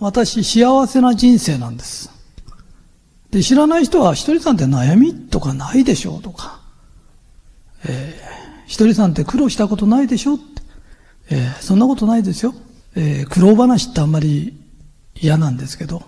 [0.00, 2.10] 私幸せな人生なんです。
[3.30, 6.60] で、知らない人は、ひとりさんって悩みとかないでしょうとか、
[7.84, 10.44] えー、ひとりさんって苦労したことないでしょって、
[11.30, 12.54] えー、そんなことないですよ。
[12.96, 14.56] えー、苦労話ってあんまり
[15.16, 16.02] 嫌なんですけど、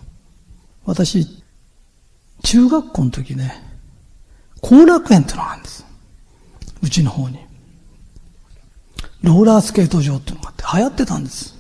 [0.84, 1.43] 私、
[2.45, 3.61] 中学校の時ね、
[4.61, 5.84] 後楽園ってのがあるんです。
[6.82, 7.39] うちの方に。
[9.23, 11.57] ローラースケート場っていうのがあって流行ってたんです。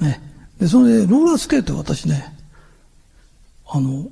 [0.00, 0.25] ね。
[0.58, 2.34] で、それで、ローラースケート私ね、
[3.68, 4.06] あの、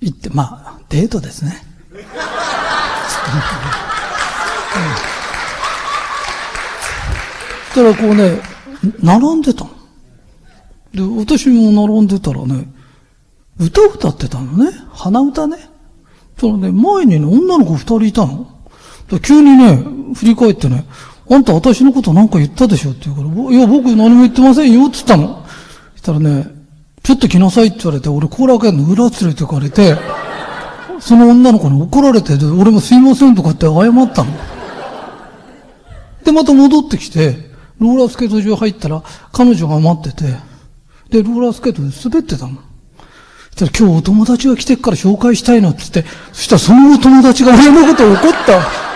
[0.00, 1.62] 行って、まあ、デートですね。
[7.74, 8.40] そしたらこうね、
[9.02, 9.70] 並んでたの。
[10.94, 12.68] で、私も並んでたらね、
[13.58, 14.70] 歌歌ってたのね。
[14.92, 15.58] 鼻歌ね。
[16.38, 18.48] そのね、前にね、女の子二人いたの。
[19.22, 19.76] 急にね、
[20.14, 20.86] 振り返ってね、
[21.28, 25.44] あんた私のことなんか言ったでしょって言うから、いや、僕何も言ってませんよって言ったの。
[25.94, 26.46] そしたらね、
[27.02, 29.96] ちょっと来なさいって言われて、俺後楽園の裏連れてかれて、
[31.00, 34.30] その女の子に怒られて、俺もすいませんとかって謝ったの。
[36.24, 40.24] で、また戻ってきて、ローラースケート場入ったら、彼女が待ってて、
[41.10, 42.58] で、ローラースケートで滑ってたの。
[43.56, 48.95] そしたら今日お友達が来てっから紹介したいのって言って、そしたらそのお友達が俺のこと怒った。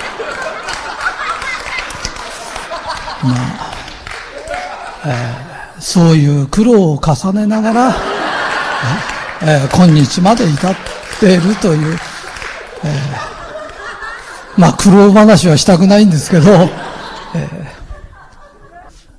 [3.23, 3.75] まあ、
[5.07, 7.95] えー、そういう苦労を重ねながら、
[9.43, 10.77] えー、今日まで至っ
[11.19, 11.99] ているという、
[12.85, 16.51] えー、まあ苦労話はしたくないんですけど、
[17.35, 17.69] え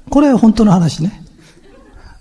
[0.07, 1.23] ー、これ本当の話ね。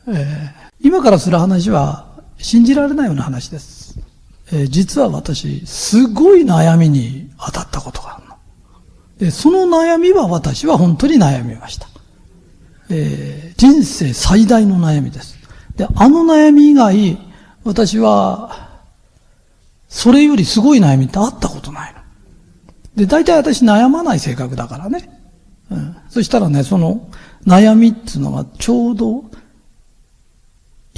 [0.08, 2.06] えー、今からする話は
[2.38, 3.98] 信じられないような話です。
[4.52, 8.19] えー、実は私、すごい悩みに当たったことが。
[9.20, 11.86] で、その悩みは私は本当に悩みました。
[12.88, 15.38] えー、人生最大の悩みです。
[15.76, 17.18] で、あの悩み以外、
[17.62, 18.70] 私は、
[19.88, 22.00] それよりすごい悩みってあったことないの。
[22.96, 25.10] で、大体私悩まない性格だからね。
[25.70, 25.96] うん。
[26.08, 27.10] そしたらね、その
[27.46, 29.24] 悩みっていうのがちょうど、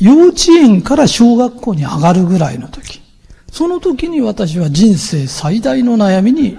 [0.01, 3.03] 幼稚園から小学校に上がるぐらいの時。
[3.51, 6.57] その時に私は人生最大の悩みに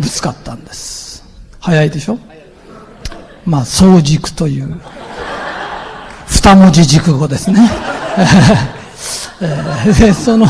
[0.00, 1.22] ぶつかったんです。
[1.60, 2.18] 早いでしょ？
[3.44, 4.80] まあ、総軸という、
[6.26, 7.70] 二文字熟語ですね。
[9.42, 10.46] えー、その、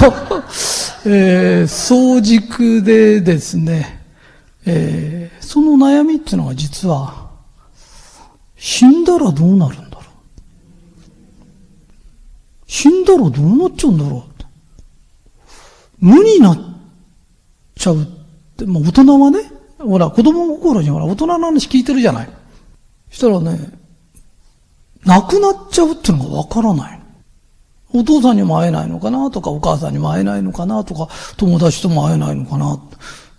[1.07, 4.03] えー、総軸でですね、
[4.67, 7.31] えー、その悩みっていうのは実は、
[8.57, 10.05] 死んだらどうなるんだろう？
[12.67, 14.25] 死んだらどうなっちゃうんだろ
[16.03, 16.07] う？
[16.07, 16.59] 無になっ
[17.77, 18.07] ちゃう
[18.63, 19.41] って、まあ大人はね、
[19.79, 22.29] ほら、子供心にほら、大人の話聞いてるじゃない。
[23.11, 23.73] そしたらね、
[25.05, 27.01] 亡くなっちゃうっていうのがわからない。
[27.93, 32.79] お父さんにも会えないのかなとか、お母さんにも会えないのかなとか、友達とも会えないのかな。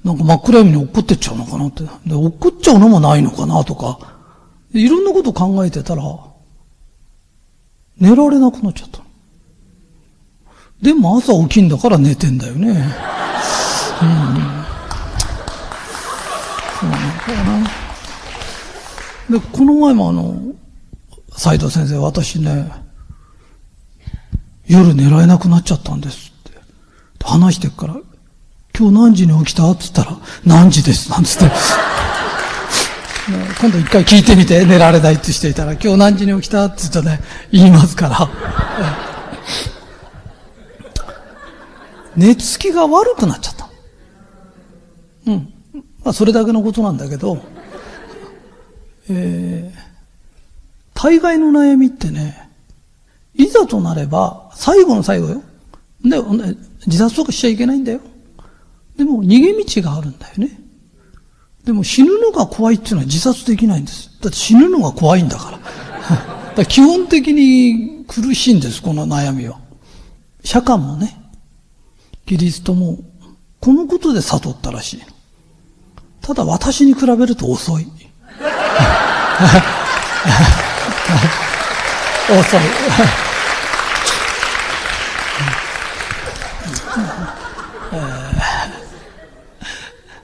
[0.03, 1.83] なんか真っ暗闇に落っこってっちゃうのかなって。
[2.05, 3.99] で、落っこっちゃうのもないのかなとか。
[4.73, 6.03] いろんなこと考えてたら、
[7.99, 9.01] 寝られなくなっちゃった。
[10.81, 12.69] でも朝起きんだから寝てんだよね。
[14.01, 14.70] うん。
[16.87, 19.39] うなんだな。
[19.39, 20.41] で、この前もあの、
[21.37, 22.71] 斎藤先生、私ね、
[24.67, 26.57] 夜寝られなくなっちゃったんですって。
[27.23, 27.95] 話してっから、
[28.77, 29.69] 今日何時に起きた？
[29.71, 31.51] って言ったら、何時です、なんつって。
[33.61, 36.65] 今度一回聞いてみて、寝られないってしていたら、今日何時に起きた？
[36.65, 37.21] って言ったらね、
[37.51, 38.29] 言いますから。
[42.17, 43.60] 寝つきが悪くなっちゃった。
[46.03, 47.37] まあ、それだけのことなんだけど、
[49.09, 49.79] えー、
[50.93, 52.49] 大概の悩みってね、
[53.35, 55.43] いざとなれば、最後の最後よ。
[56.03, 56.17] で、
[56.87, 58.01] 自殺とかしちゃいけないんだよ。
[58.97, 60.59] でも、逃げ道があるんだよね。
[61.63, 64.09] でも、死ぬのが怖いっていうのは自殺できないんです。
[64.21, 65.59] だって死ぬのが怖いんだから。
[66.51, 69.59] から基本的に苦しいんです、この悩みは。
[70.43, 71.21] 釈迦もね、
[72.25, 72.99] キリストも、
[73.59, 75.01] このことで悟ったらしい。
[76.21, 77.87] ただ私に比べると遅い。
[82.29, 82.59] 遅い。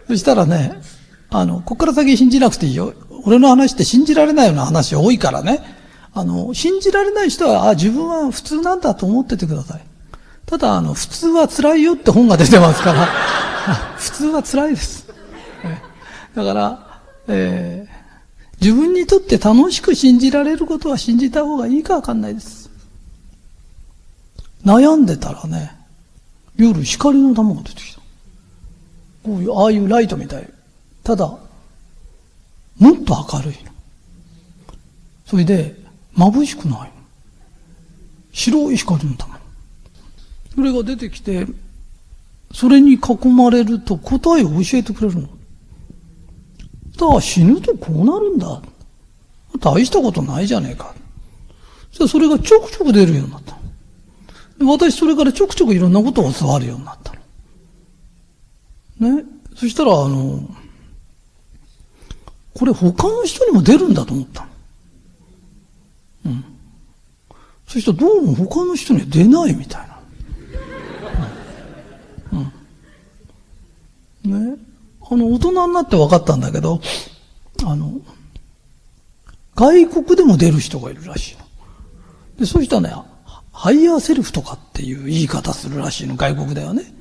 [0.07, 0.79] そしたらね、
[1.29, 2.93] あの、ここから先信じなくていいよ。
[3.25, 5.59] 俺の話って信じられないような話多いからね。
[6.13, 9.81] あの、信じられない人は、あ、自分は普通なんだと思っててください。
[10.45, 13.05] ただ、あの、普通は辛いよって本が出てますから、
[13.97, 15.06] 普通は辛いです。
[16.37, 22.69] だから、えー、自分にとって楽しく信じられることは信じた方がいいかわかんないです。
[24.63, 25.71] 悩んでたらね、
[26.55, 28.01] 夜光の玉が出てきた。
[29.23, 30.47] こういう、ああいうライトみたい。
[31.03, 31.39] ただ、も
[32.93, 33.71] っと明るいの。
[35.25, 35.75] それで、
[36.15, 36.87] 眩しくないの。
[38.31, 39.39] 白い光の玉。
[40.53, 41.47] それが出てきて、
[42.53, 45.36] それに囲まれると答えを教えてくれるの。
[46.97, 48.61] だから死ぬとこうなるんだ。
[49.59, 50.93] 大したことないじゃねえか。
[51.91, 53.57] それがちょくちょく出るようになった。
[54.65, 57.13] 私それからちょくちょくいろんなことを教わるようになった。
[58.99, 59.23] ね。
[59.55, 60.47] そしたら、あの、
[62.53, 64.47] これ他の人にも出るんだと思ったの。
[66.25, 66.45] うん。
[67.67, 69.99] そしたらどうも他の人には出ないみたいな。
[74.23, 74.51] うん。
[74.53, 74.57] ね。
[75.09, 76.81] あの、大人になって分かったんだけど、
[77.65, 77.93] あの、
[79.55, 81.45] 外国でも出る人がいるらしいの。
[82.39, 82.95] で、そうしたらね、
[83.51, 86.93] ハイヤーセルフとかっていう言い方するらしいの、外国ではね。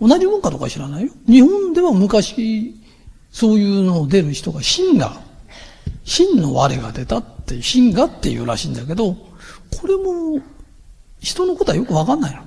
[0.00, 1.12] 同じ文化とか知らないよ。
[1.28, 2.74] 日本では昔、
[3.30, 5.20] そういうのを出る人が真が、
[6.04, 10.40] 真の我が出たって、真がっていうらしいんだけど、これも、
[11.20, 12.42] 人のことはよくわかんないの。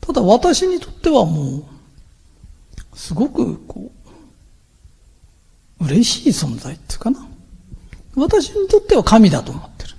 [0.00, 1.64] ただ私にとってはもう、
[2.94, 3.90] すごく、こ
[5.80, 7.26] う、嬉しい存在っていうかな。
[8.16, 9.94] 私にとっては神だと思ってる。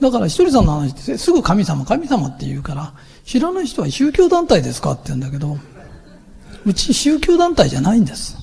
[0.00, 5.58] だから一人さんの話ってすぐ神様、神様って言うから、知らない人は宗教団体ですかって言うんだけど、
[6.66, 8.36] うち宗教団体じゃないんです。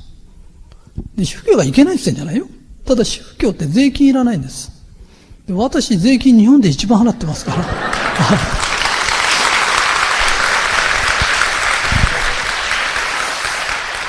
[1.16, 2.48] で宗教がいけないって言ってんじゃないよ。
[2.86, 4.72] ただ宗教って税金いらないんです。
[5.48, 7.66] で私、税金日本で一番払ってますから。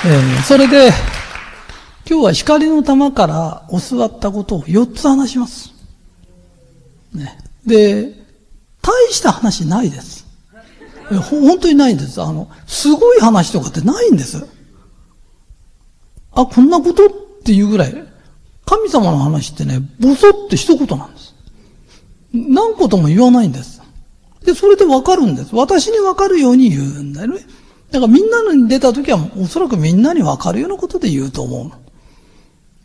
[0.05, 0.91] えー、それで、
[2.09, 5.73] 今日は光の玉から教わったことを4つ話します。
[7.13, 7.37] ね。
[7.65, 8.13] で、
[8.81, 10.25] 大した話ないです。
[11.29, 12.21] 本当にないんです。
[12.21, 14.47] あの、すごい話とかってないんです。
[16.31, 17.09] あ、こんなことっ
[17.43, 18.07] ていうぐらい、
[18.65, 21.35] 神様の話ってね、ボソって一言なんです。
[22.31, 23.81] 何ことも言わないんです。
[24.45, 25.53] で、それでわかるんです。
[25.53, 27.41] 私にわかるように言うんだよね。
[27.91, 31.71] だからみんなに出た時はおそらくみんなにわかるようなことで言うと思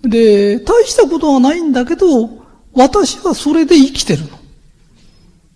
[0.02, 0.08] う。
[0.08, 2.30] で、大したことはないんだけど、
[2.72, 4.28] 私はそれで生きてるの。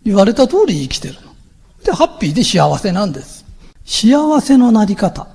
[0.04, 1.20] 言われた通り生きてるの。
[1.84, 3.44] で、ハッピーで幸せなんです。
[3.84, 5.26] 幸せのなり方。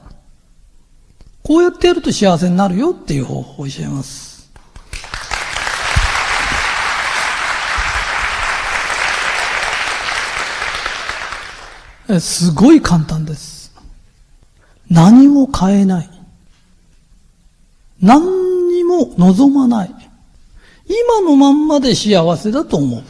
[1.44, 4.34] こうやってやると幸せになるよっていう方法を教えます。
[12.20, 13.53] すごい簡単です。
[14.90, 16.10] 何も変えない。
[18.02, 19.96] 何にも望まない。
[20.86, 23.04] 今のまんまで幸せだと思う。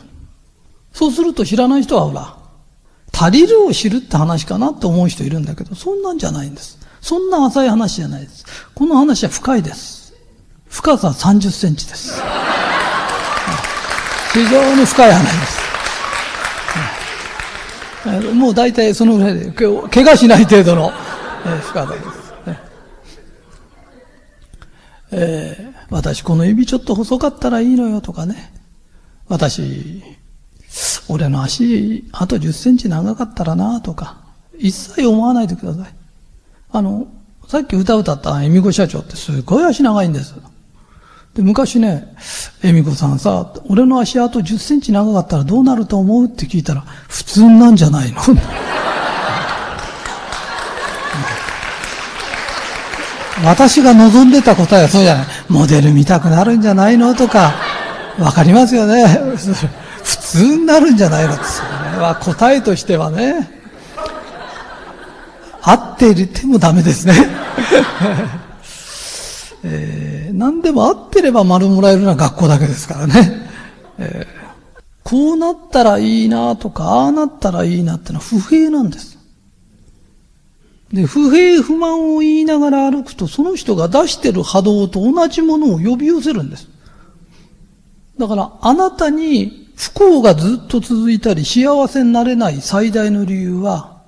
[0.94, 2.38] そうすると知らない人はほら、
[3.12, 6.78] 足りるを知るって話かなって思う人いるんだけど、そんなんじゃないんです。
[7.02, 8.46] そんな浅い話じゃないです。
[8.74, 10.14] この話は深いです。
[10.70, 12.22] 深さ30センチです。
[14.34, 15.64] 非常に深い話です。
[18.34, 20.92] もう大体そのぐらいで、怪我しない程度の
[21.44, 22.60] 深さですね。
[25.12, 28.54] えー、私この指ちょっと細かったらいいのよとかね。
[29.28, 30.02] 私、
[31.08, 34.18] 俺の足、あと10センチ長かったらなとか、
[34.58, 35.96] 一切思わないでください。
[36.72, 37.08] あの、
[37.48, 40.34] さっき歌歌った恵美子社長ってすごい足長いんです。
[41.36, 42.16] で、昔ね、
[42.64, 48.22] 恵美子さんさ、俺の足あと10センチ長かったらどうなると思うって聞いたら、普通なんじゃないの？
[53.42, 55.26] 私が望んでた答えはそうじゃない。
[55.50, 57.54] モデル見たくなるんじゃないのとか、
[58.20, 59.08] わかりますよね。
[60.04, 61.34] 普通になるんじゃないの。
[61.34, 63.50] それは答えとしてはね。
[65.62, 67.14] 合っていてもダメですね。
[69.64, 73.48] えー、何でも合ってれば丸もらえるのは学校だけですからね。
[73.98, 79.13] えー、こうなったらいいなとか、ああなったらいいなってのは不平なんです。
[80.94, 86.70] で、不平不満を言いながら歩くと、その人が出してる波動と同じものを呼び寄せるんです。
[88.20, 94.04] だから、あなたに不幸がずっと続いたり、幸せになれない最大の理由は、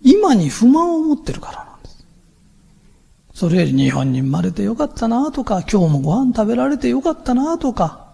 [0.00, 2.06] 今に不満を持ってるからなんです。
[3.34, 8.06] それより日本に生まれてよかったなとか、今日もご飯食べられてよかったなとか、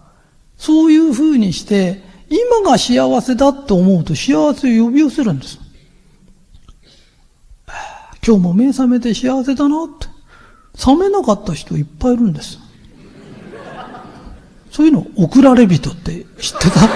[0.57, 5.66] そういう風にして、今が幸せだって思うと幸せを呼び寄せるんです。
[8.27, 10.07] 今日も目覚めて幸せだなって。
[10.77, 12.59] 覚めなかった人いっぱいいるんです。
[14.69, 16.81] そういうの、送られ人って知ってた？
[16.81, 16.91] だか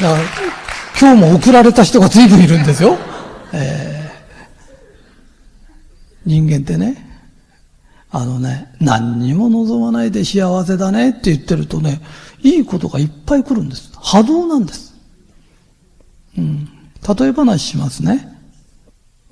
[0.00, 0.18] ら、
[1.00, 2.98] 今日も送られた人が随分いるんですよ。
[3.52, 6.96] えー、人間ってね、
[8.10, 12.00] あのね、何にも望まないで幸せだねって言ってるとね、
[12.42, 13.92] いいことがいっぱい来るんです。
[14.00, 14.94] 波動なんです。
[16.36, 16.64] うん。
[17.18, 18.28] 例え話しますね。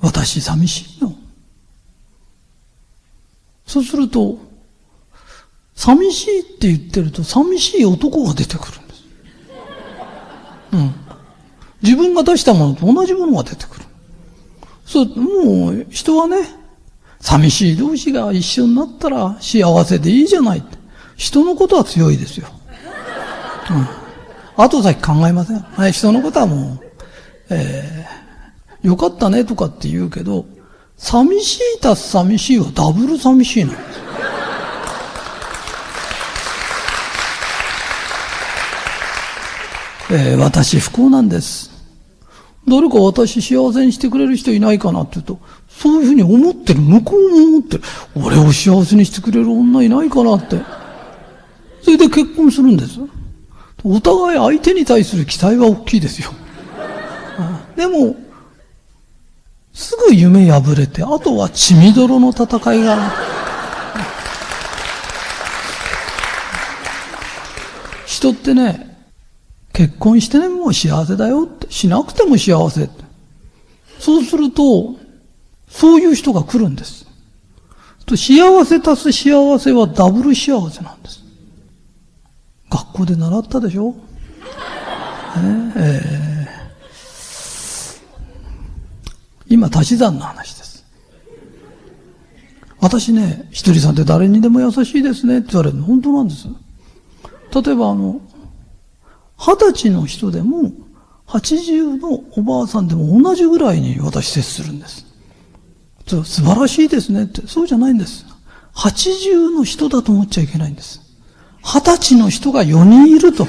[0.00, 1.14] 私寂しいの。
[3.66, 4.38] そうすると、
[5.74, 9.02] 寂しいって言ってると、寂しい男が出てくるんです。
[10.72, 10.94] うん。
[11.82, 13.84] 自分が出したものと同じものが出てくる。
[14.84, 16.38] そう、もう、人はね、
[17.20, 20.64] 寂しい同士が一緒になったら幸せでいいじゃない。
[21.16, 22.48] 人のことは強いですよ。
[23.70, 24.64] うん。
[24.64, 25.60] 後先考えません。
[25.60, 26.86] はい、人のことはもう、
[27.50, 30.46] えー、よかったねとかって言うけど、
[30.96, 34.00] 寂しいたす寂しいはダブル寂しいなんです。
[40.12, 41.70] えー、私不幸なんです。
[42.68, 47.82] 誰か私幸せにしてくれる人いないかなって言うと、そういうふうに思ってる、向こうも思ってる。
[48.14, 50.60] 俺を幸せにしてくれる女いないかなって。
[51.82, 53.00] それで結婚するんです。
[53.84, 56.30] お互い相手に対する期待は大きいですよ。
[57.76, 58.16] でも、
[59.72, 63.12] すぐ夢破れて、あとは血みどろの戦いが。
[68.06, 68.98] 人ってね、
[69.72, 71.70] 結婚してね、もう幸せだよって。
[71.70, 73.04] しなくても幸せって。
[73.98, 74.96] そうすると、
[75.68, 77.06] そういう人が来るんです。
[78.10, 81.19] と幸せ足す幸せはダブル幸せなんです。
[82.70, 83.94] 学校で習ったでしょ、
[85.76, 90.84] えー、今、足し算の話です。
[92.78, 96.46] 私ね、ひとりさんって誰にでも優しいですねって言われるの本当なんです。
[97.52, 98.20] 例えばあの、
[99.36, 100.72] 二十歳の人でも、
[101.26, 105.06] 八十のおばあさんでも同じぐらいに私接するんです。
[106.06, 108.24] 素晴らしいですねって、そうじゃないんです。
[108.72, 111.09] 八十の人だと思っちゃいけないんです。
[111.62, 113.46] 二十歳の人が四人いると。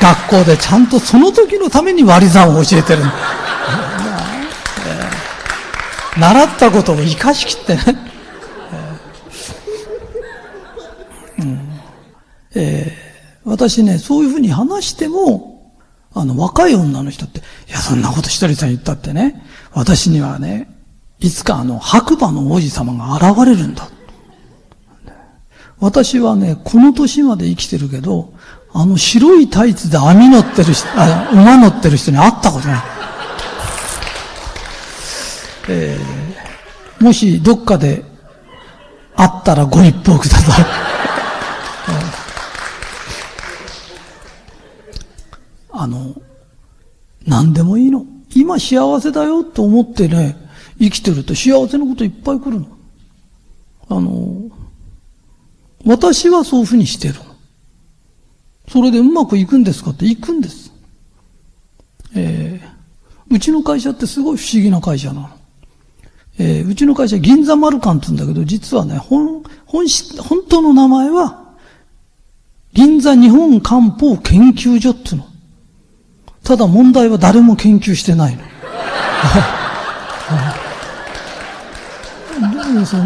[0.00, 3.02] 学校でちゃんとその時のために割り算を教えてる。
[6.18, 7.82] 習ったことを生かしきってね。
[11.38, 11.80] うん
[12.54, 15.53] えー、私ね、そういうふうに話しても、
[16.14, 20.70] あの、若い女の人って、いや、そんなこと一人さん言ったってね、私にはね、
[21.18, 23.88] いつかあの、白馬の王子様が現れるんだ。
[25.80, 28.32] 私はね、この年まで生きてるけど、
[28.72, 32.82] あの白いタイツで網乗ってる人、あ馬乗ってる人に会ったことない。
[35.68, 38.04] えー、もしどっかで
[39.16, 40.64] 会ったらご一報ください。
[45.84, 46.14] あの、
[47.26, 48.06] 何でもいいの。
[48.34, 50.34] 今幸せだよと思ってね、
[50.78, 52.66] 生きてると幸せなこといっぱい来るの。
[53.90, 54.50] あの、
[55.84, 57.20] 私はそういうふうにしてるの。
[58.68, 60.06] それでうまくいくんですかって？
[60.06, 60.72] 行くんです。
[62.14, 65.28] えー、うちの会社ってすごい不思議な会社なの。
[66.38, 71.44] えー、うちの会社銀座マルカンって言うんだけど、実はね、本、本、本当の名前は、
[72.72, 75.33] 銀座日本漢方研究所っていうの。
[76.44, 78.42] ただ問題は誰も研究してないの。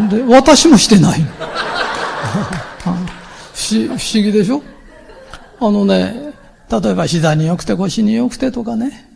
[0.09, 1.27] で私もしてないの。
[3.53, 4.61] 不思議でしょ？
[5.61, 6.33] あのね、
[6.69, 9.09] 例えば膝に良くて腰に良くてとかね、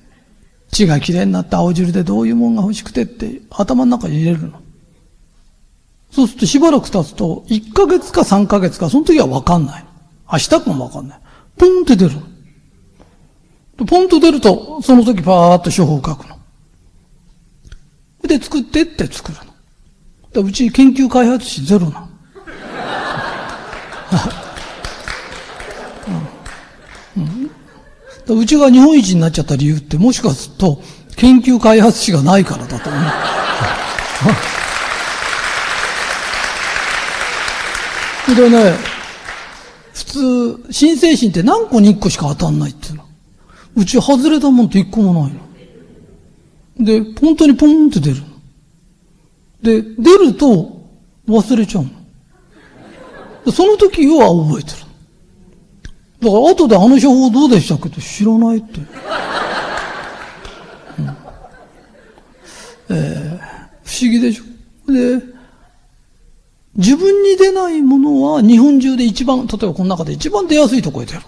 [0.72, 4.60] 血がきれいになって青汁でどういうもんが欲しくてって頭の中に入れるの。
[6.12, 9.86] そうするとしばらく経つと、1ヶ月か3ヶ月か、その時はわかんない。
[10.32, 11.20] 明日かもわかんない。
[11.58, 12.22] ポンって出るの。
[13.78, 16.38] ポンと出ると、その時パーッと処方を書くの。
[18.28, 19.38] で、作ってって作る
[20.36, 20.42] の。
[20.42, 22.14] うち研究開発費ゼロなの。
[27.16, 27.20] う
[28.36, 30.82] ん、うちが日本一になっちゃった理由って、もしかすると、
[31.16, 33.04] 研究開発費がないからだと思う。
[38.36, 38.74] でね、
[39.94, 42.93] 普通、新製品って何個に1個しか当たんないって
[43.76, 43.86] う。
[43.86, 45.42] ち外れたもんって一個もないの。
[46.86, 48.24] で、本当にポンって出る。
[49.62, 50.82] で、出ると
[51.28, 51.92] 忘れちゃうの。
[53.52, 54.78] その時は覚えてる。
[56.22, 58.80] だから後であの処方どうでしたっけって知らないって。
[58.80, 58.84] う
[61.02, 61.18] ん、
[62.90, 63.40] えー、
[63.84, 64.44] 不思議でしょ。
[64.92, 65.22] で、
[66.76, 71.20] 自分に出ないものは日本中で一番、例えばこの中で一番出やすいとこへ出る。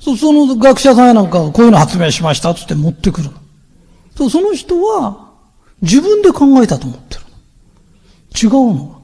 [0.00, 4.30] そその学者さんやなんかこういうの発明しましたっつって持ってくるの。
[4.30, 5.32] その人は
[5.82, 7.20] 自分で考えたと思ってる
[8.42, 9.02] 違うの。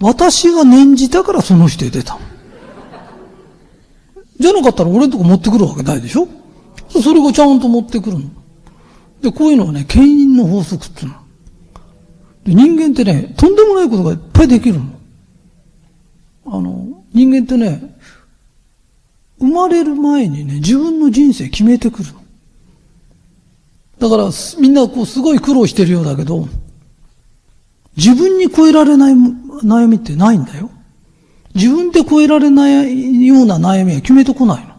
[0.00, 2.18] 私が念じたからその人へ出た。
[4.38, 6.28] じゃなかったら俺のとこ持ってくるわけないでしょ
[6.88, 8.24] それをちゃんと持ってくるの。
[9.22, 11.14] で、こういうのはね、牽引の法則っていうの。
[12.44, 14.84] で、人間ってね、とんでもないことがいっぱいできるの。
[16.46, 17.93] あの、人間ってね、
[19.44, 22.20] 生まれる前にね、自分の人生決めてくるの。
[23.98, 26.48] だから、みんなこうすごい苦労してるようだけど、
[27.96, 30.70] 自分に超えられない悩みってないんだよ。
[31.54, 34.68] 自分で超えられないような悩みは決めてこないの。
[34.68, 34.78] だか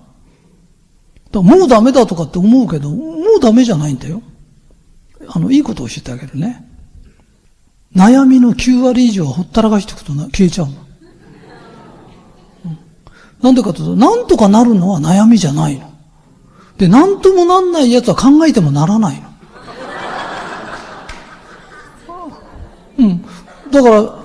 [1.32, 4.22] らもうダメだとかって思うけど、もうダメじゃないんだよ。
[5.28, 6.66] あの、いいことを教えてあげるね。
[7.96, 10.85] 悩みの9割以上はほったらかしていくと消えちゃうの。
[13.46, 15.94] なんでかというと、なんとかなるのは悩みじゃないの。
[16.80, 19.30] で、なんともなんないやつは考えてもならないの。
[22.98, 23.26] うん。
[23.70, 24.16] だから、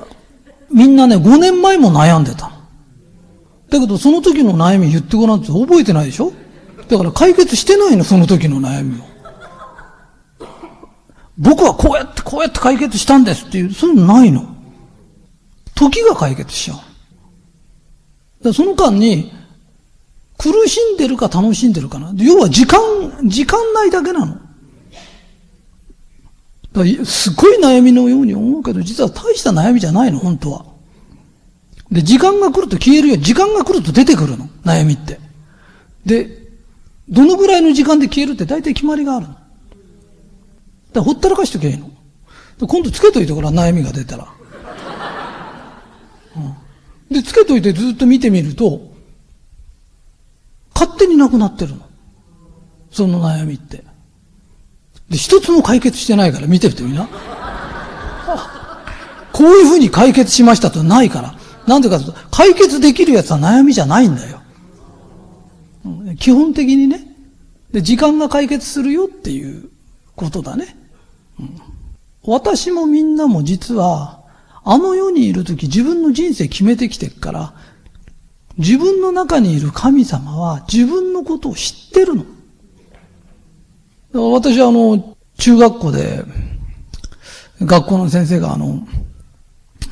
[0.71, 2.50] みんなね、5年前も悩んでた。
[3.69, 6.33] だけど、その時の悩み言ってごらんって覚えてないでしょ？
[6.89, 9.05] だから解決してないの、その時の悩みを。
[11.37, 14.47] 僕はこうやって、こうやって解決したんですっていう、そういうのないの。
[15.75, 16.79] 時が解決しちゃう。
[18.42, 19.32] だその間に、
[20.38, 22.12] 苦しんでるか楽しんでるかな。
[22.16, 22.80] 要は時間、
[23.25, 24.38] 時間ないだけなの。
[27.04, 30.64] すごい悩みのように思うけど、実は大した悩みじゃないの、本当は。
[31.90, 33.16] で、時間が来ると消えるよ。
[33.16, 35.18] 時間が来ると出てくるの、悩みって。
[36.06, 36.40] で、
[37.09, 39.37] どのぐらいの時間で消えるって大体決まりがあるの。
[40.92, 41.90] だほったらかしときゃいいの。
[42.60, 44.28] 今度つけといてごらん、悩みが出たら。
[46.36, 46.54] うん、
[47.10, 48.92] で、つけといてずっと見てみると、
[50.75, 51.82] 勝手になくなってるの。
[52.90, 53.84] その悩みって。
[55.08, 57.08] で、一つも解決してないから見てるとみな。
[59.32, 61.34] こういうふうに解決しましたとないから。
[61.66, 64.40] なんでかとと、解決できるやつは悩みじゃないんだよ。
[66.18, 67.06] 基本的にね。
[67.73, 69.70] で、時間が解決するよっていう
[70.16, 70.76] ことだね。
[71.38, 71.56] うん、
[72.25, 74.20] 私もみんなも実は、
[74.62, 77.54] あの世にいるとき自分の人生決めてきてるから、
[78.58, 82.25] 自分の中にいる神様は自分のことを知ってるの。
[84.32, 86.25] 私はあの、中学校で、
[87.62, 88.86] 学校の先生があの、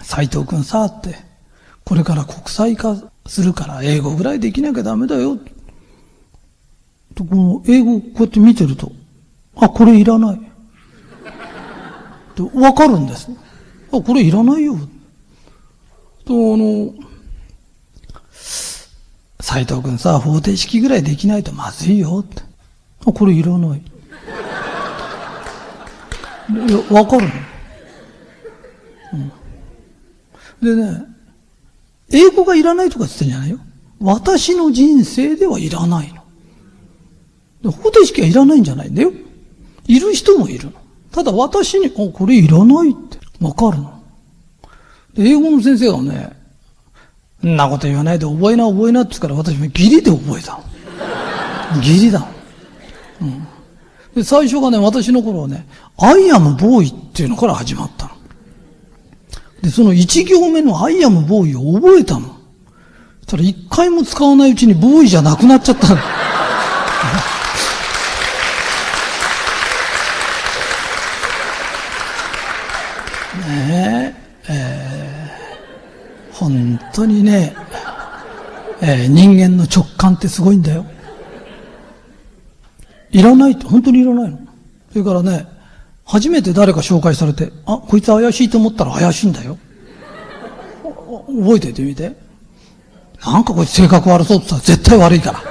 [0.02, 1.16] 斎藤くんさって、
[1.85, 5.38] これから国際化するから英語ぐらいできなきゃダメだよ。
[7.14, 8.92] と、この英語こうやって見てると、
[9.57, 10.40] あ、これいらない。
[12.35, 13.31] と、わかるんです。
[13.92, 14.77] あ、これいらないよ。
[16.24, 16.94] と、あの、
[19.40, 22.18] 斎藤くんさ、方程式ぐらいできないとまずいよ。
[22.18, 22.42] って
[23.07, 23.83] あ、これいらない。
[26.51, 27.33] いや、わかるの、
[30.62, 31.05] うん、でね、
[32.11, 33.59] 英語がいらないとか言ってんじゃないよ。
[34.01, 36.12] 私の人生ではいらない
[37.62, 37.70] の。
[37.70, 39.12] 方程式はいらないんじゃないんだよ。
[39.87, 40.72] いる人もいるの。
[41.11, 44.03] ただ私に、あ、これいらないってわかるの？
[45.16, 46.37] 英語の先生がね、
[47.44, 50.61] んなこと言わないで覚えな覚えなって言うから私もギリで覚えた
[51.74, 51.81] の。
[51.83, 52.27] ギリだ。
[53.20, 53.46] うん。
[54.14, 58.12] で、最初がね、私の頃はね、アイアムボーイっていうのから始まったの。
[59.62, 62.37] で、その一行目のアイアムボーイを覚えたの。
[63.27, 65.96] そしただ一回も使わないうちにボーイじゃなくなっちゃったの。
[73.46, 74.14] ね
[74.48, 77.53] え、えー、本当にね、
[78.81, 80.87] えー、人間の直感ってすごいんだよ。
[83.11, 84.38] いらないって、本当にいらないの。
[84.92, 85.46] それからね、
[86.05, 89.59] 初めて誰か紹介されて、あ、こいつ怪しいと思ったら怪しいんだよ。
[91.27, 92.16] 覚えててみて。
[93.24, 95.42] なんかこいつ性格悪そうって言ったら絶対悪いから。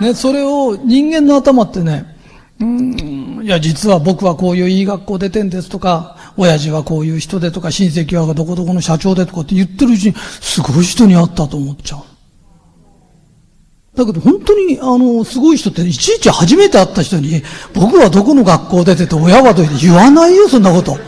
[0.08, 2.16] ね、それを人間の頭ってね、
[2.60, 12.00] うん、いや実は僕はこういういい学校出てんですとか、親父はこういう人でとか、親戚はどこどこの社長でとかって言ってるうちに、すごい人に会ったと思っちゃう。
[13.96, 17.42] だけど本当に、あの、すごい人って、いちいち初めて会った人に、
[17.72, 20.98] 僕はどこの学校出てて親はどうて言わないよ、そんなこと。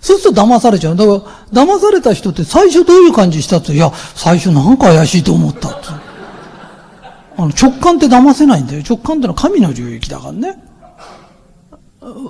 [0.00, 0.96] そうすると騙されちゃう。
[0.96, 1.12] だか
[1.52, 5.88] ら、騙された人って最初どういう感じしたって、いや、最初なんか怪しいと思ったって。
[7.36, 8.82] あの、直感って騙せないんだよ。
[8.88, 10.56] 直感ってのは神の領域だからね。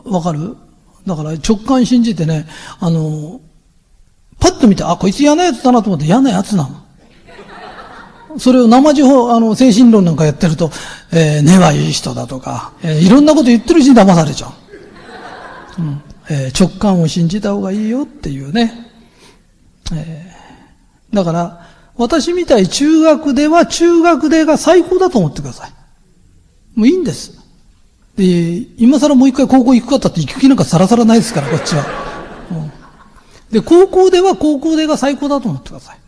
[0.04, 0.57] わかる？
[1.06, 2.46] だから直感信じてね、
[2.80, 3.40] あの、
[4.40, 6.84] パッと見て、あ、こいつ嫌な奴だなと思って嫌な奴なの。
[8.38, 10.70] それを生地法、あの、精神論なんかやってると、
[11.12, 14.48] えー、根はいい人だとか、えー、いろんなこと言ってるうちに騙されちゃ
[15.78, 15.82] う。
[15.82, 18.72] うんえー、直感を信じた方がいいよっていうね。
[19.92, 25.72] えー、だから、私みたい中学では中学でが最高だと思ってください。
[26.74, 27.43] もういいんです。
[28.16, 31.85] で、今更もう一回高校行くかったって行く気なんかさらさらないですから、こっちは。
[32.50, 32.70] うん、
[33.50, 35.98] で、高校では高校でが最高だと思ってください。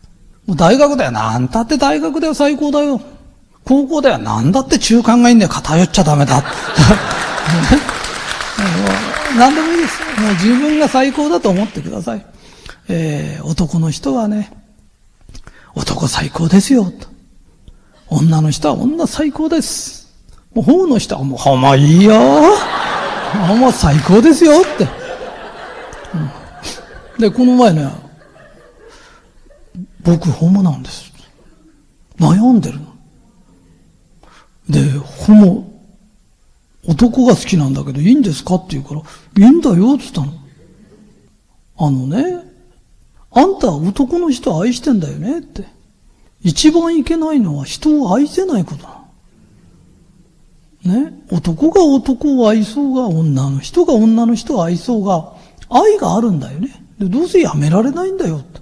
[0.47, 1.11] もう大学だよ。
[1.11, 3.01] なんたって大学では最高だよ。
[3.65, 5.51] 高校ではなんだって中間がいいんだよ。
[5.51, 6.45] 偏っちゃダメだ。
[9.37, 10.21] 何でもいいです。
[10.21, 12.25] もう自分が最高だと思ってください。
[12.89, 14.53] えー、男の人はね、
[15.75, 16.93] 男最高ですよ。
[18.09, 20.06] 女の人は女最高です。
[20.57, 22.15] もう方の人はもう、ほんまいいよ。
[23.47, 24.89] ほんま最高ですよって。
[27.21, 27.91] で、この前ね、
[30.03, 31.13] 僕ホモなんです。
[32.19, 32.87] 悩んでるの。
[34.71, 35.71] で、ホモ、
[36.89, 40.33] 男が好きなんだけどいいんですかって言うから、いいんだよって言ったの。
[41.77, 42.43] あのね、
[43.31, 45.67] あんたは男の人愛してんだよねって。
[46.41, 49.06] 一番いけないのは人を愛せないことなの。
[50.87, 51.13] ね。
[51.31, 55.35] 男が男を愛そうが、女の人が女の人を愛そうが、
[55.69, 56.83] 愛があるんだよね。
[56.99, 58.61] で、どうせやめられないんだよって。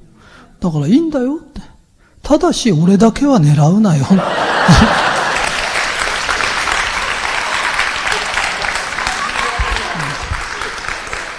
[0.61, 1.61] だからいいんだよって。
[2.23, 4.05] ただし俺だけは狙うなよ。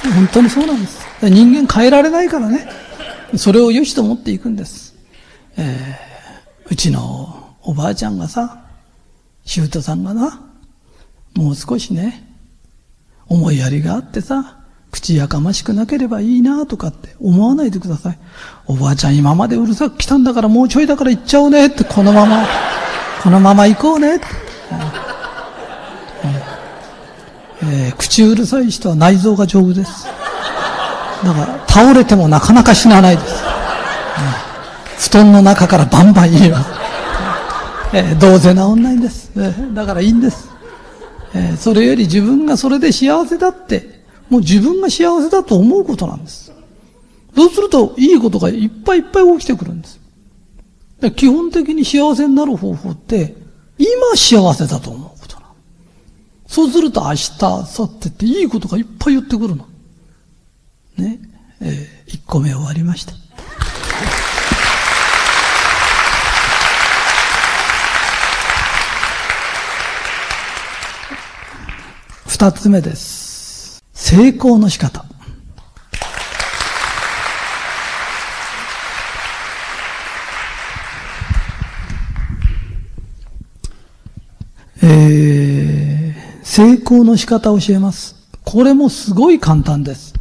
[0.03, 1.05] 本当にそうなんです。
[1.23, 2.69] 人間変えられないからね。
[3.35, 4.95] それを良しと思っていくんです。
[5.57, 8.65] えー、うちのおばあちゃんがさ、
[9.43, 10.44] シュートさんがな、
[11.35, 12.23] もう少しね、
[13.27, 14.59] 思いやりがあってさ、
[14.91, 18.19] 口やかましくなければいいなとかって思わないでください。
[18.67, 22.45] おばあちゃん今までうるさく来たんだからもうちょいだから行っちゃおうねって、このまま、
[23.21, 24.25] このまま行こうねって。
[27.63, 30.05] えー、口うるさい人は内臓が丈夫です。
[31.23, 33.43] だから倒れてもなかなか死なないです。
[35.09, 36.69] 布団の中からバンバン言います。
[37.93, 39.31] えー、どうせ治んないんです。
[39.35, 40.54] えー、だからいいんです。
[41.35, 46.53] えー、それより自分がそれで幸せだって、もう自分が幸せだと思うことなんです。
[47.35, 49.99] そうすると、いいことがいっぱいいっぱい起きてくるんです。
[51.17, 53.35] 基本的に幸せになる方法って、
[53.77, 55.47] 今幸せだと思うことなの。
[56.47, 59.67] そうすると明日、明後日っていいことがいっぱい言ってくるの。
[60.97, 61.19] ね、
[61.59, 63.24] えー、1個目終わりました。
[72.35, 73.81] 二つ目です。
[73.93, 75.05] 成功の仕方。
[84.83, 88.17] えー、成功の仕方を教えます。
[88.43, 90.13] これもすごい簡単です。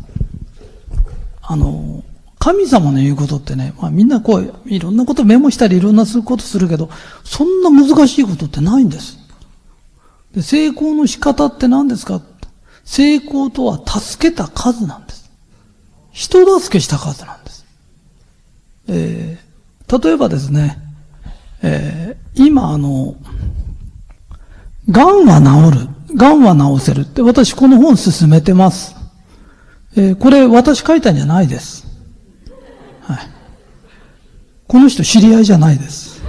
[1.42, 2.04] あの、
[2.38, 6.90] 神様の言うことってね、まあみんなこう、いろんなことメモしたりいろんなことするけど、
[7.24, 9.23] そんな難しいことってないんです。
[10.34, 12.20] で成功の仕方って何ですか？
[12.84, 15.30] 成功とは助けた数なんです。
[16.12, 17.64] 人助けした数なんです。
[18.88, 20.78] えー、例えばですね、
[21.62, 23.16] えー、今あの、
[24.88, 25.88] 癌は治る。
[26.16, 28.94] 癌は治せるって、私この本進めてます。
[29.96, 31.86] えー、これ私書いたんじゃないです。
[33.00, 33.18] はい。
[34.68, 36.22] この人知り合いじゃないです。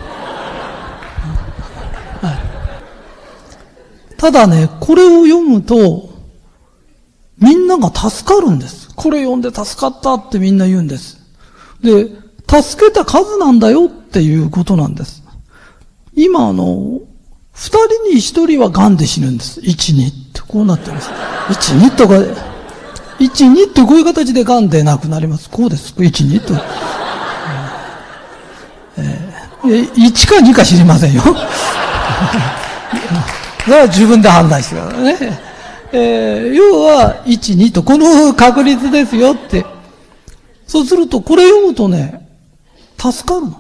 [2.21, 6.09] はい、ただね、これを読むと、
[7.37, 8.89] みんなが助かるんです。
[8.95, 11.19] これ読んで助かったってみんな言うんです。
[11.83, 12.09] で、
[12.49, 15.21] 助けた数なんだよっていうことなんです。
[16.15, 17.01] 今あの、
[17.53, 19.61] 二人に一人は癌で死ぬんです。
[19.61, 21.11] 一、二ってこうなってます。
[21.51, 22.33] 一、二とか、1、
[23.19, 25.51] 2ってこういう形で癌でなくなります。
[25.51, 25.93] こうです。
[25.93, 26.55] 1、2と。
[28.97, 31.21] えー、1か2か知りませんよ。
[33.65, 35.39] それは自分で判断してくださいね。
[35.91, 39.65] えー、要は、1、2と、この確率ですよって。
[40.67, 42.29] そうすると、これ読むとね、
[42.99, 43.59] 助かるの。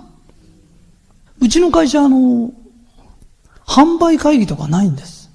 [1.41, 2.51] うちの会社、あの、
[3.65, 5.31] 販売会議とかないんです。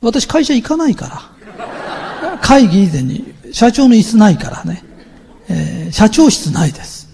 [0.00, 1.32] 私会社行かないか
[2.26, 2.38] ら。
[2.40, 4.82] 会議以前に社長の椅子ないからね。
[5.48, 7.08] えー、社長室ないです。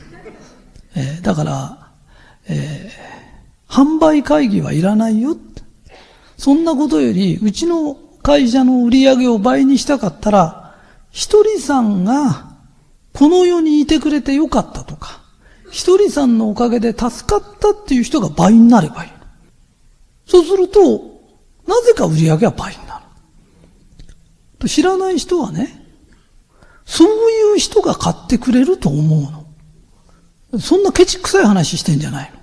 [0.96, 1.90] えー、だから、
[2.48, 5.47] えー、販売会議はいらないよって。
[6.38, 10.74] そんなことより、うちの会社の売り上げを倍にしたかったら、
[11.10, 12.56] ひとりさんが
[13.12, 15.20] この世にいてくれてよかったとか、
[15.70, 19.10] ひとりさんのおかげで助かったっていう人が倍になればいい。
[20.26, 20.80] そうすると、
[21.66, 23.02] なぜか売り上げは倍にな
[24.60, 24.68] る。
[24.68, 25.84] 知らない人はね、
[26.86, 29.22] そういう人が買ってくれると思う
[30.52, 30.60] の。
[30.60, 32.38] そんなケチくさい話してんじゃないの。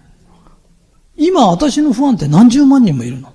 [1.15, 3.35] 今私のファンって何十万人もいるの。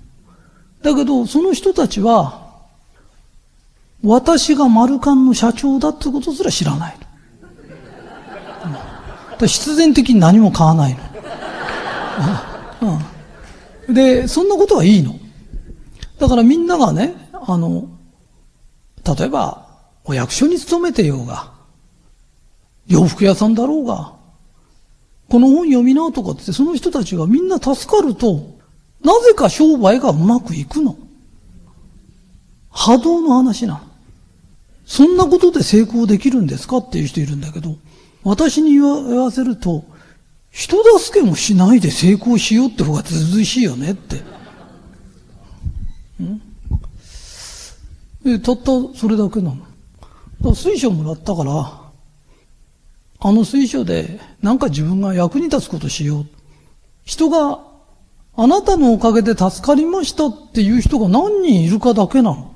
[0.83, 2.49] だけど、その人たちは、
[4.03, 7.11] 私がマルカンの社長だってことすら知らないの。
[9.47, 10.97] 必然的に何も買わない
[12.81, 12.99] の。
[13.88, 15.19] うん、で、そんなことはいいの。
[16.19, 17.88] だからみんながね、あの、
[19.05, 19.66] 例えば、
[20.05, 21.53] お役所に勤めてようが、
[22.87, 24.14] 洋服屋さんだろうが、
[25.29, 28.59] この本読みなとかって、その人たちがみんな助かると、
[29.03, 30.97] なぜか商売がうまくいくの？
[32.71, 33.81] 波動の話なの。
[34.85, 37.77] そんなことで成功できるんですかっていう人いるんだけど、
[38.23, 39.85] 私に言わせると、
[40.51, 44.17] 人助けもしないで成功しようって方がずずしいよねって。
[46.23, 46.41] ん？
[48.41, 49.55] たったそれだけな
[50.43, 50.55] の。
[50.55, 51.81] 水晶もらったから、
[53.21, 56.27] あの水晶でなんか自分が役に立つことしよう。
[57.05, 57.61] 人が
[58.42, 62.55] あなたのおかげで助かりましたっていう人が何人いるかだけなの。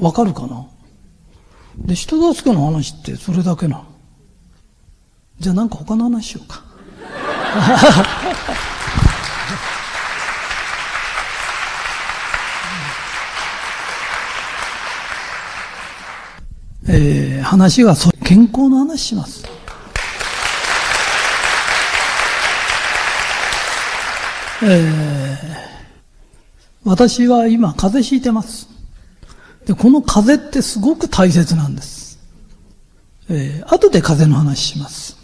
[0.00, 0.66] わかるかな？
[1.76, 3.84] で、人助けの話ってそれだけなの。
[5.38, 6.64] じゃあなんか他の話しようか。
[16.88, 19.59] えー、話はそ健康の話します。
[24.62, 25.38] えー、
[26.84, 28.68] 私は今風邪ひいてます。
[29.64, 32.18] で、この風邪ってすごく大切なんです。
[33.30, 35.16] えー、後で風邪の話します。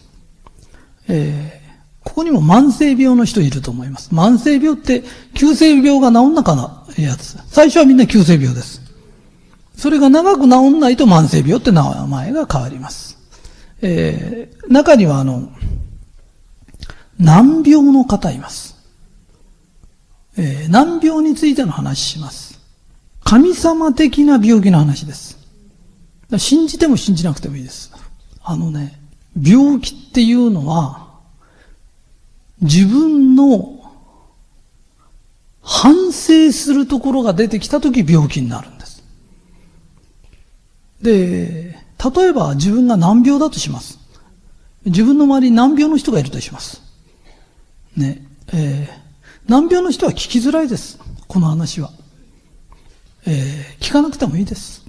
[1.08, 4.14] えー、ここにも慢性病の人いると思います。
[4.14, 5.02] 慢性病って
[5.34, 7.36] 急性病が治んなかなやつ。
[7.48, 8.80] 最初はみんな急性病です。
[9.76, 13.18] それが長く治んないと慢性病って名前が変わります。
[13.82, 15.50] えー、中にはあの、
[17.18, 18.75] 難病の方います。
[20.38, 22.60] えー、難病についての話します。
[23.24, 25.38] 神様的な病気の話です。
[26.38, 27.92] 信じても信じなくてもいいです。
[28.42, 29.00] あのね、
[29.40, 31.06] 病気っていうのは、
[32.60, 33.92] 自分の
[35.62, 39.04] 反省するところが出てきたとき病気になるんです。
[41.02, 41.76] で、
[42.14, 43.98] 例えば自分が難病だとします。
[44.84, 46.82] 自分の周りに難病の人がいるとします。
[47.96, 49.05] ね、えー
[49.48, 50.98] 難病の人は聞きづらいです。
[51.28, 51.90] この話は。
[53.26, 54.84] えー、聞かなくてもいいです。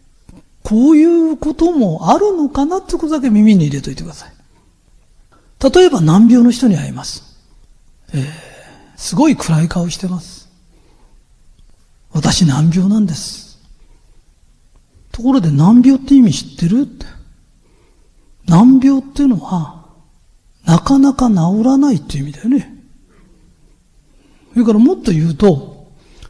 [0.63, 4.33] こういうこともあるのかなってことだけ耳に入れといてください。
[5.73, 7.37] 例えば難病の人に会います。
[8.13, 8.23] えー、
[8.95, 10.49] すごい暗い顔してます。
[12.11, 13.59] 私難病なんです。
[15.11, 17.05] ところで難病って意味知ってるって。
[18.47, 19.85] 難病っていうのは、
[20.65, 22.76] なかなか治らないっていう意味だよね。
[24.57, 25.85] それからもっと言うと、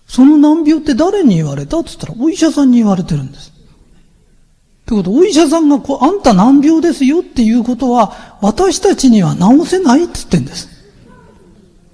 [0.06, 1.80] その難病って誰に言われた？
[1.80, 3.52] って言ったら、お医者さんに言われてるんです。
[3.52, 10.68] ってこと、お医者さんがこう、あんた難病ですよっていうことは、私たちには治せないって言ってんです。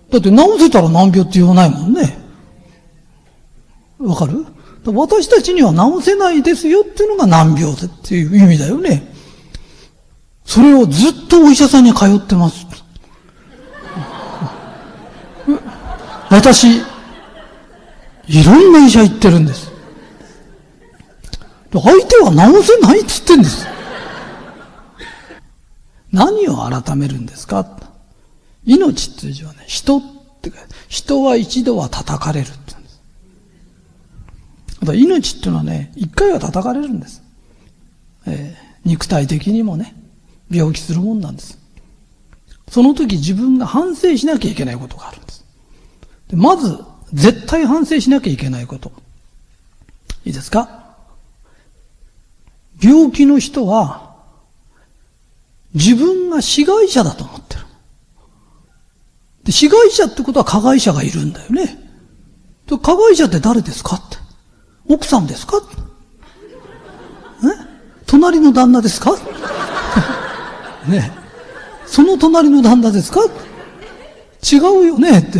[0.09, 2.17] だって治せたら難病って言わないもんね。
[3.99, 4.43] わかる？
[4.85, 9.13] 私たちには治せないですよっていうのが難病っていう意味だよね。
[10.45, 12.62] それをずっとお医者さんに通ってます。
[16.33, 16.79] 私、
[18.27, 19.71] いろんな医者行ってるんです。
[21.71, 23.67] 相手は治せないって言ってんです。
[26.11, 27.67] 何を改めるんですか？
[28.65, 30.01] 命っていう字はね、人っ
[30.41, 33.01] てか人は一度は叩かれるって言うんです。
[34.79, 37.21] だから命っていうのはね、一回は叩かれるんです。
[38.25, 39.95] えー、肉体的にもね、
[40.49, 41.59] 病気するもんなんです。
[42.69, 45.42] その時自分が反省しなきゃいけないことがあるんです。
[46.31, 46.79] まず、
[47.13, 48.91] 絶対反省しなきゃいけないこと。
[50.25, 50.83] いいですか？
[52.81, 54.15] 病気の人は、
[55.73, 57.62] 自分が被害者だと思ってる。
[59.43, 61.79] で、被害者ってことは加害者がいるんだよね。
[62.81, 64.17] 加害者って誰ですかって。
[64.88, 65.62] 奥さんですか？
[67.43, 67.47] え？
[68.07, 69.12] 隣の旦那ですか？
[70.88, 71.12] ね
[71.86, 73.21] その隣の旦那ですか？
[74.51, 75.39] 違うよねって。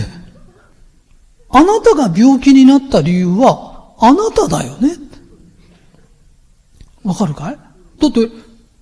[1.56, 4.98] あなたが病気になった理由は、あなただよね。
[7.04, 7.56] わかるかい？
[7.56, 8.30] だって、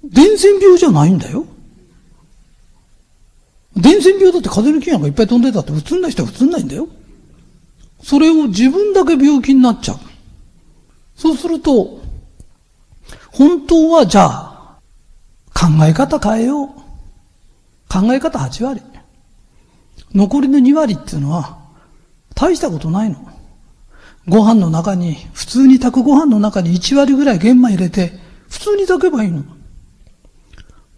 [0.03, 1.45] 伝染病じゃないんだよ。
[3.75, 6.87] 伝染病だって風邪の菌がいっぱい飛んでたって映んない人は映んないんだよ。
[8.03, 9.97] それを自分だけ病気になっちゃう。
[11.15, 12.01] そうすると、
[13.31, 14.79] 本当はじゃあ、
[15.53, 16.67] 考え方変えよう。
[16.67, 18.81] 考え方8割。
[20.15, 21.60] 残りの2割っていうのは、
[22.35, 23.17] 大したことないの。
[24.27, 28.13] ご飯の中に、普通に炊くご飯の中に1割ぐらい玄米入れて、
[28.49, 29.43] 普通に炊けばいいの。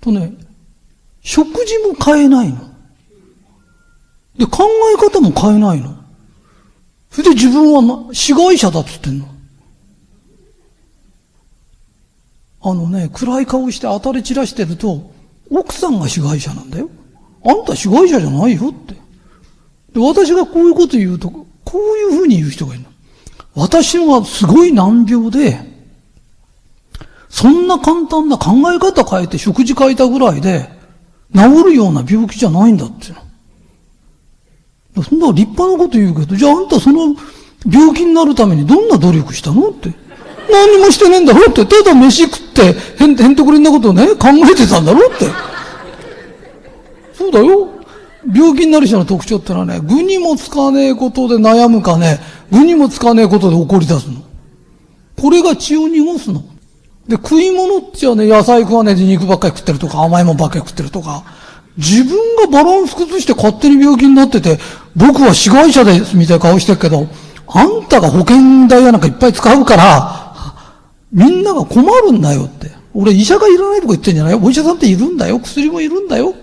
[0.01, 0.33] とね、
[1.21, 2.57] 食事も変えないの。
[4.37, 5.95] で、考え方も変えないの。
[7.11, 9.27] それで自分は市街者だっつってんの。
[12.65, 15.11] あのね、暗い顔して当たり散らしてると、
[15.51, 16.89] 奥さんが被害者なんだよ。
[17.45, 18.95] あんた被害者じゃないよって。
[19.93, 22.89] で、私がこういうこと言うと、こういうふうに言う人がいるの。
[23.55, 25.59] 私はすごい難病で、
[27.29, 30.69] そんな簡単な考え方変えて食事変えたぐらいで、
[31.35, 33.15] 治るような病気じゃないんだっていう
[34.95, 35.03] の。
[35.03, 37.15] そんな立派なこと言うけど、じゃああんたその
[37.69, 39.91] 病気になるためにどんな努力したのって。
[40.51, 41.65] 何もしてねえんだろって。
[41.65, 45.25] ただ飯食って、へん、へんとくりんなことをね、考えてたんだろって。
[47.13, 47.72] そうだよ。
[48.33, 52.19] 病気になる人の特徴ってのはね、具にもつかねえことで悩むかね、
[52.51, 54.21] 具にもつかねえことで怒り出すの。
[55.19, 56.43] これが血を濁すの。
[57.07, 61.23] で、食い物っちゃね、野菜食わねえで肉ばっかり食ってるとか、甘いもんばっかり食ってるとか、
[61.77, 64.59] 自分がバランス崩して勝手に病気になってて、
[64.95, 67.07] 僕は被害者です、みたいな顔してるけど、
[67.47, 70.23] あんたが保険代やなんかいっぱい使うから、
[71.11, 72.71] みんなが困るんだよって。
[72.95, 75.39] 俺医者がいらないとか言ってんじゃないお医者さんっているんだよ。
[75.39, 76.33] 薬もいるんだよ。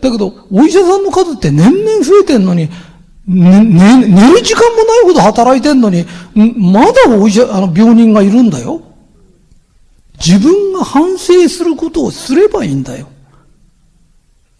[0.00, 2.68] だけど、お医者さんの数って年々増えてんのに、
[3.26, 6.06] ね、ね、寝る時間もないほど働いてんのに、
[6.56, 8.80] まだお医者、あの、病人がいるんだよ。
[10.24, 13.08] 自分が反省することをすればいいんだよ。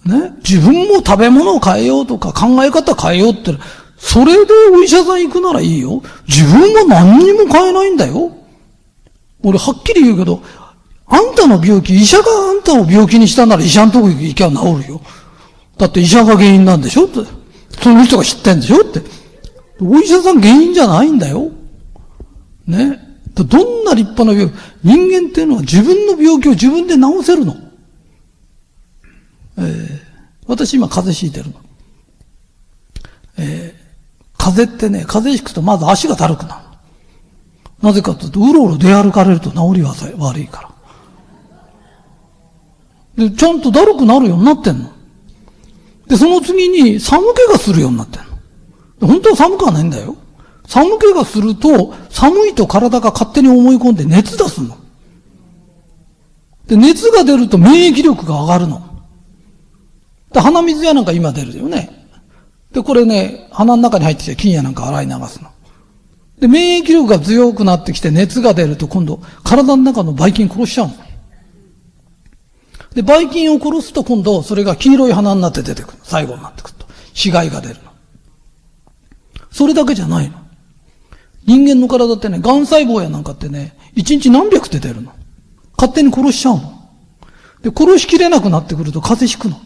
[0.05, 0.33] ね？
[0.47, 3.53] 自分も食べ物を変えようとか考え方変えようって、
[3.97, 6.03] それでお医者さん行くならいいよ。
[6.29, 8.33] 自分は何にも変えないんだよ。
[9.43, 10.43] 俺はっきり言うけど、
[11.07, 15.01] あんたの病気、医者があんたを病気にしたなら医者のとこ行きゃ治るよ。
[15.79, 17.07] だって医者が原因なんでしょ？
[17.07, 17.21] って。
[17.81, 18.81] その人が知ってんでしょ？
[18.81, 19.01] って。
[19.81, 21.51] お医者さん原因じゃないんだよ。
[22.67, 23.07] ね。
[23.35, 27.55] どんな立派な病気、人間っていうのは自分の病気を自分で治せるの。
[29.59, 30.01] えー、
[30.49, 31.61] 私今風邪ひいてるの。
[33.39, 36.63] えー、風邪ってね、風邪ひくとまず足がだるくなる。
[37.81, 40.75] なぜかというと、うろうろ出歩かれると治りは悪いか
[43.17, 43.29] ら。
[43.29, 44.91] で、ちゃんとだるくなるようになってんの。
[46.09, 48.23] で、その次に寒気がするようになってん
[49.01, 49.09] の。
[49.09, 50.17] 本当は寒くはないんだよ。
[50.67, 54.77] 寒気がすると、寒いと体が勝手に思い込んで熱出すの。
[56.67, 58.83] で、熱が出ると免疫力が上がるの。
[60.33, 62.07] で、鼻水やなんか今出るよね。
[62.73, 65.51] で、これね、鼻の中に入ってきて菌やなんか洗い流すの。
[66.39, 70.95] で、免疫力が強くなってきて熱が出ると今度、体の中のばい菌殺しちゃうの。
[72.95, 75.99] で、ばい菌を殺すと今度、それが黄色い鼻になって出てくる。
[76.03, 76.87] 最後になってくると。
[77.15, 77.81] 死骸が出るの。
[79.51, 80.39] それだけじゃないの。
[81.47, 85.13] 人間の体ってね、癌細胞やなんかってね、一日何百って出るの。
[85.77, 86.91] 勝手に殺しちゃうの。
[87.63, 89.61] で、殺しきれなくなってくると風邪ひくの。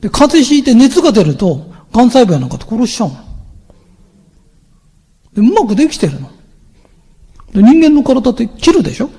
[0.00, 3.16] で、風邪ひいて熱が出ると、癌細胞やなんかって殺しちゃうの。
[5.34, 6.30] でうまくできてるの。
[7.52, 9.10] で人間の体って切るでしょ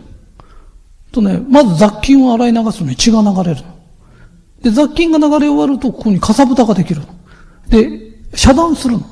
[1.12, 3.80] とね、まず雑菌を洗い流すのに血が流れるの。
[4.62, 7.08] で、雑菌が流れ終わると、ここにかさぶたができるの。
[7.70, 9.06] で、遮断するの。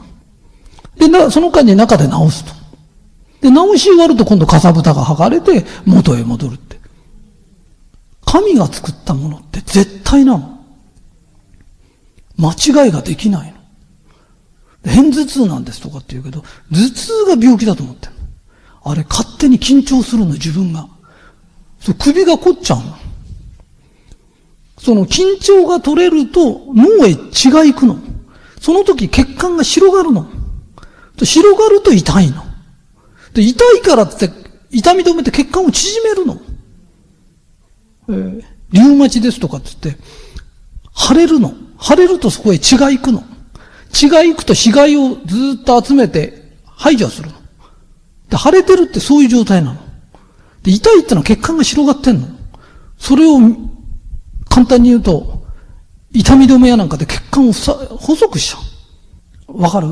[0.97, 2.51] で、な、その間に中で直すと。
[3.41, 6.79] で、直し終わると今度かさぶたが剥がれて元へ戻るって。
[8.25, 10.59] 神が作ったものって絶対なの。
[12.37, 12.51] 間
[12.85, 13.57] 違いができないの。
[14.91, 18.13] 偏頭痛なんですとかって言うけど、頭痛が病気だと思ってる。
[18.83, 20.87] あれ勝手に緊張するの、自分が。
[21.81, 22.97] 首が凝っちゃうの。
[24.77, 27.97] その緊張が取れると脳へ血が行くの。
[28.59, 30.27] その時血管が広がるの。
[31.25, 32.43] 広がると痛いの。
[33.33, 34.29] で痛いからって
[34.71, 36.41] 痛み止めて血管を縮めるの。
[38.09, 40.03] えー、リウマチですとかって言って、
[40.95, 41.53] 腫れるの。
[41.79, 43.23] 腫れるとそこへ血が行くの。
[43.91, 47.35] 血が行くと死骸をずっと集めて排除するの。
[48.29, 49.86] で、腫れてるってそういう状態なの。
[50.63, 52.27] で、痛いってのは血管が広がってんの？
[52.97, 53.39] それを
[54.49, 55.45] 簡単に言うと、
[56.11, 58.59] 痛み止めやなんかで血管を細くしちゃ
[59.49, 59.61] う。
[59.61, 59.87] わかる？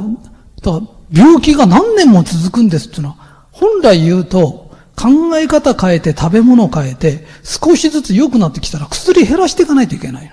[0.61, 4.65] だから、病気が何年も続くんですっていうのは、本来言うと、
[4.97, 10.31] 考え方変えて食べ物変えて少しずつ良くなってきたら薬減らしていかないといけないの。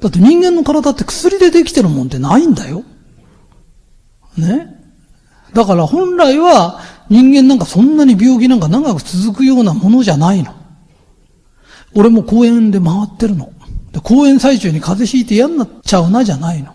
[0.00, 2.82] だって人間の体って薬でできてるもんってないんだよ。
[4.38, 4.74] ね？
[5.52, 10.54] だから本来は人間なんかそんなに病気なんか長く続くようなものじゃないの。
[11.94, 13.52] 俺も公園で回ってるの。
[14.02, 16.74] 公演最中に風邪ひいて嫌になっちゃうなじゃないの。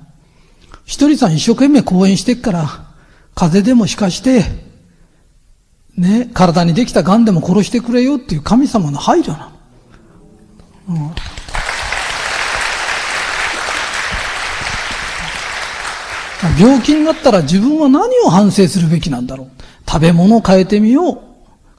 [0.85, 2.67] 一人さん一生懸命講演してっから、
[3.35, 4.43] 風邪でもしかして、
[5.97, 9.51] ね、体にできた癌でも殺してくれよっていう神様の配慮な
[10.87, 10.95] の。
[10.95, 11.11] うん
[16.59, 19.60] 病気になったら自分は何を反省するべきなんだろう。
[19.91, 21.15] 食べ物を変えてみよう。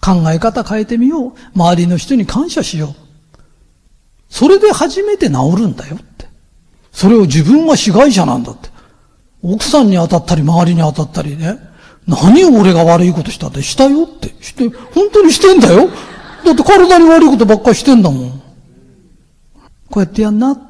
[0.03, 1.33] 考え方変えてみよう。
[1.55, 3.39] 周りの人に感謝しよう。
[4.29, 6.27] それで初めて治るんだよって。
[6.93, 8.69] それを自分は被害者なんだって。
[9.43, 11.59] 奥さんに当たったり周りに当たったりね。
[12.07, 14.35] 何を俺が悪いことしたってしたよって。
[14.43, 15.89] して、本当にしてんだよ。
[16.45, 18.43] だって体に悪いことばっかりしてんだもん。
[19.91, 20.61] こうやってやんなっ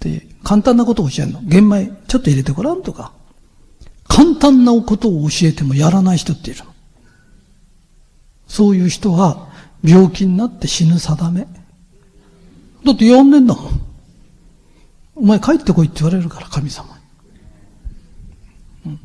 [0.00, 1.42] て簡単なことを教えるの。
[1.42, 3.12] 玄米ちょっと入れてごらんとか。
[4.08, 6.62] 簡単なことを教えてもやらない人っている。
[8.48, 9.48] そういう人は
[9.84, 11.46] 病気になって死ぬ定め。
[12.84, 13.80] だってやんねんだもん。
[15.14, 16.88] お前帰ってこいって言われるから、神様
[18.84, 18.92] に。
[18.92, 19.00] うん、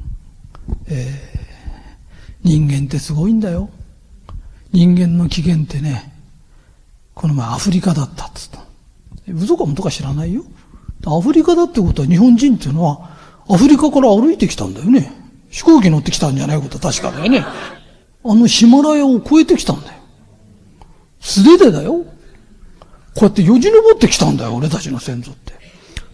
[0.88, 3.70] えー、人間ってすごいんだよ。
[4.72, 6.14] 人間の起源ってね、
[7.14, 8.64] この前アフリカだったっつった。
[9.28, 10.44] 嘘かもとか知らないよ。
[11.06, 13.12] アフリカだってことは日本人っていうのは、
[13.50, 15.12] アフリカから歩いてきたんだよね。
[15.50, 17.46] 飛行機乗ってきたんじゃないことは確かだよね。
[18.26, 19.94] あのヒマラヤを越えてきたんだよ。
[21.20, 22.06] 素手でだよ。
[23.16, 25.54] こうやってよじ登ってきたんだよ、俺たちの先祖って。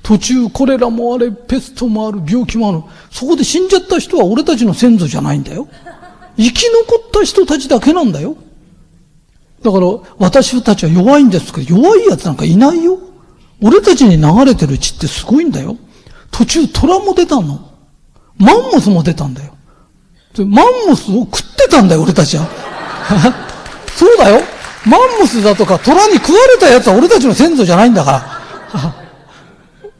[0.03, 2.83] 途中コレラもあれ、ペストもある、病気もある。
[3.11, 5.67] そこで死んじゃった人は俺たちの先祖じゃないんだよ。
[6.35, 8.35] 生き残った人たちだけなんだよ。
[9.61, 9.87] だから、
[10.17, 12.97] 私たちは弱いんですけど、弱い奴なんかいないよ。
[13.61, 15.77] 俺たちに流れてる血ってすごいんだよ。
[16.31, 17.69] 途中虎も出たの。
[18.37, 19.53] マンモスも出たんだよ。
[20.37, 22.47] マンモスを食ってたんだよ、俺たちは。
[23.95, 24.41] そうだよ。
[24.85, 28.11] マンモスだとか虎に食われたやつは俺たちの先祖じゃないんだか
[28.73, 28.93] ら。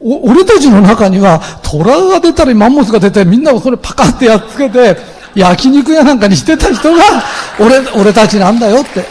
[0.00, 4.96] 俺たちの中には虎が出たりマンモスが出たりみんなをそれパカってやっつけて
[5.34, 7.02] 焼肉屋なんかにしてた人が
[7.60, 9.06] 俺、俺たちなんだよって。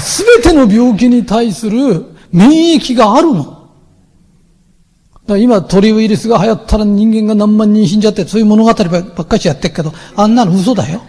[0.00, 3.57] すべての病気に対する免疫があるの。
[5.36, 11.02] 今鳥ウイルスが流行ったら人間が何万人死んじゃってそういう物語ばっかしやってるけど、あんなの嘘だよ。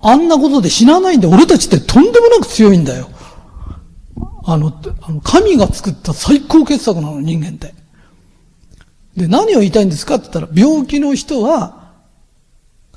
[0.00, 3.08] あんなことで死なないんだ俺たちってとんでもなく強いんだよ。
[4.44, 4.72] あの、
[5.02, 7.74] あの神が作った最高傑作なの、人間って。
[9.16, 11.92] で、何を言いたいんですかって言ったら、病気の人は、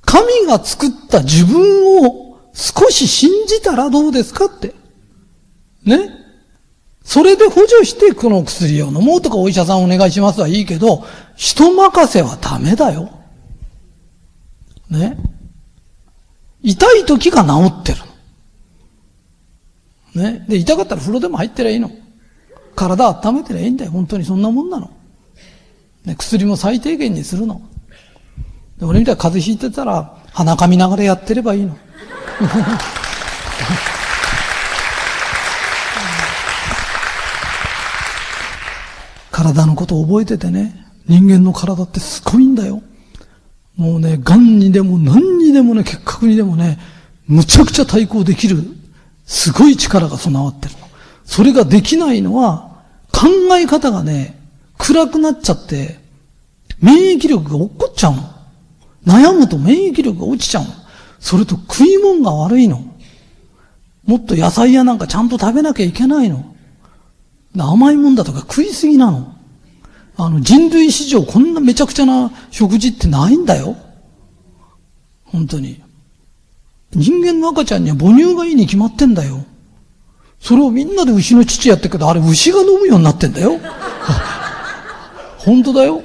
[0.03, 4.73] 神が作った自分を少し信じたらどうですかって。
[5.83, 6.24] ね
[7.05, 13.11] それで補助してこの薬を飲もうとかお医者さんお願いしますはいいけど、人任せはダメだよ。
[14.89, 15.15] ね
[16.63, 17.99] 痛い時が治ってる
[20.15, 20.23] の。
[20.23, 20.45] ね。
[20.49, 21.91] で、痛かったら風呂でも入ってりゃいいの。
[22.75, 23.91] 体温めてりゃいいんだよ。
[23.91, 24.89] 本当にそんなもんなの。
[26.05, 27.61] ね、薬も最低限にするの。
[28.81, 31.77] 俺みたいに風邪ひいてたら、鼻かみながらやってればいいの。
[39.53, 40.85] 体のことを覚えててね。
[41.07, 42.81] 人間の体ってすごいんだよ。
[43.75, 46.79] もうね、癌にでも何にでもね、結核にでもね、
[47.27, 48.63] むちゃくちゃ対抗できる、
[49.25, 50.87] すごい力が備わってるの。
[51.25, 54.39] それができないのは、考え方がね、
[54.77, 55.99] 暗くなっちゃって、
[56.79, 58.23] 免疫力が落っこっちゃうの。
[59.05, 60.69] 悩むと免疫力が落ちちゃうの。
[61.19, 62.83] それと食い物が悪いの。
[64.05, 66.55] もっと野菜やなんかちゃんと食べなきゃいけないの。
[67.57, 69.34] 甘いもんだとか食いすぎなの。
[70.17, 73.75] あの、人類史上こんなめちゃくちゃな食事ってないんだよ。
[75.25, 75.81] 本当に。
[76.93, 79.45] 人間の赤ちゃんには母乳がいいに決まってんだよ。
[80.39, 83.59] それをみんなで牛の乳やってるけど、あれ牛が飲むようになってんだよ。
[85.37, 86.01] 本当だよ。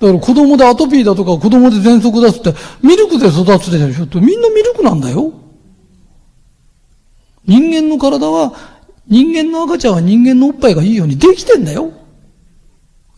[0.00, 5.32] だから子供でアトピーだとか子供で喘息だっつって、ミルクで育つでしょってみんなミルクなんだよ。
[7.46, 8.52] 人間の体は、
[9.06, 11.92] 人間の赤ちゃんは人間のおっぱいがいいようにできてんだよ。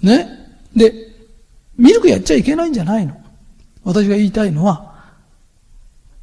[0.02, 0.28] ね。
[0.74, 0.92] で、
[1.76, 3.16] ミルクやっちゃいけないんじゃないの？
[3.84, 4.94] 私が言いたいのは、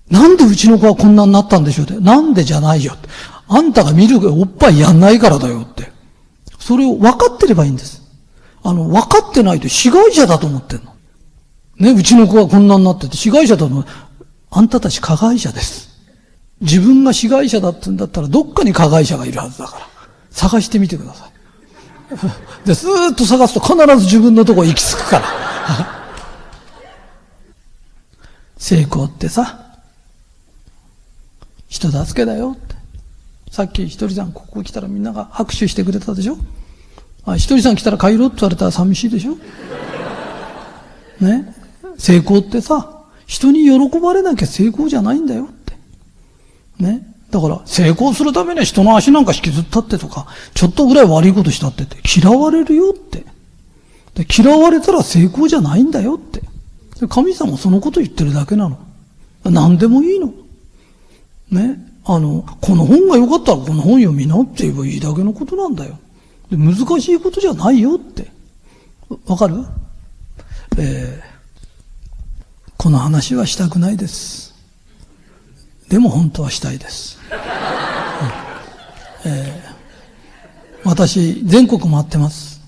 [0.10, 2.00] なんでうちの子はこんなになったんでしょうって。
[2.00, 3.10] なんでじゃないよって。
[3.48, 5.92] あんたがミルクおっぱいやんないからだよって。
[6.60, 8.02] それを分かってればいいんです。
[8.64, 10.94] あの、分かってないと被害者だと思ってんの。
[11.80, 13.86] ね、うちの子はこんなになってて被害者だと思う。
[14.50, 15.90] あんたたち加害者です。
[16.62, 19.88] 自分が被害者だって言うんだったら、どっかに加害者がいるはずだから。
[20.32, 21.32] 探してみてください。
[22.66, 25.26] で、ずっと探すと必ず自分のとこ行き着くから。
[28.58, 29.78] 成功ってさ、
[31.68, 32.76] 人助けだよって。
[33.52, 36.38] さっきひとりさんここ来たらみんなが拍手してくれたでしょ
[37.26, 39.38] あ、ひとりさん来たら帰ろうって言われたら寂しいでしょ
[41.20, 41.54] ね
[41.98, 45.74] 成功ってさ、人に喜ばれなきゃ成功じゃないんだよって。
[46.84, 53.26] ねだから、成功するためには人の足なんか引きずったってとか、ちょっとぐらい悪いことしたってって、嫌われるよって。
[54.16, 56.42] で嫌われたら成功じゃないんだよって。
[57.08, 58.80] 神様そのこと言ってるだけなの。
[59.44, 60.34] 何でもいいの。
[61.52, 61.86] ね。
[62.06, 66.00] あの、この本が良かったらこの本読みなって言えばいいだけのことなんだよ。
[66.50, 68.32] で難しいことじゃないよって。
[69.28, 69.66] わかる？
[70.78, 74.47] えー、この話はしたくないです。
[75.90, 77.18] でも本当はしたいです。
[79.26, 82.62] えー、私、全国回ってます。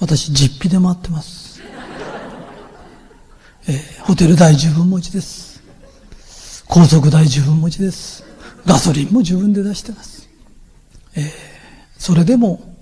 [0.00, 1.60] 私、実費で回ってます。
[3.68, 5.62] えー、ホテル代自分持ちです。
[6.66, 8.24] 高速代自分持ちです。
[8.66, 10.28] ガソリンも自分で出してます。
[11.14, 11.24] えー、
[11.98, 12.74] それでも、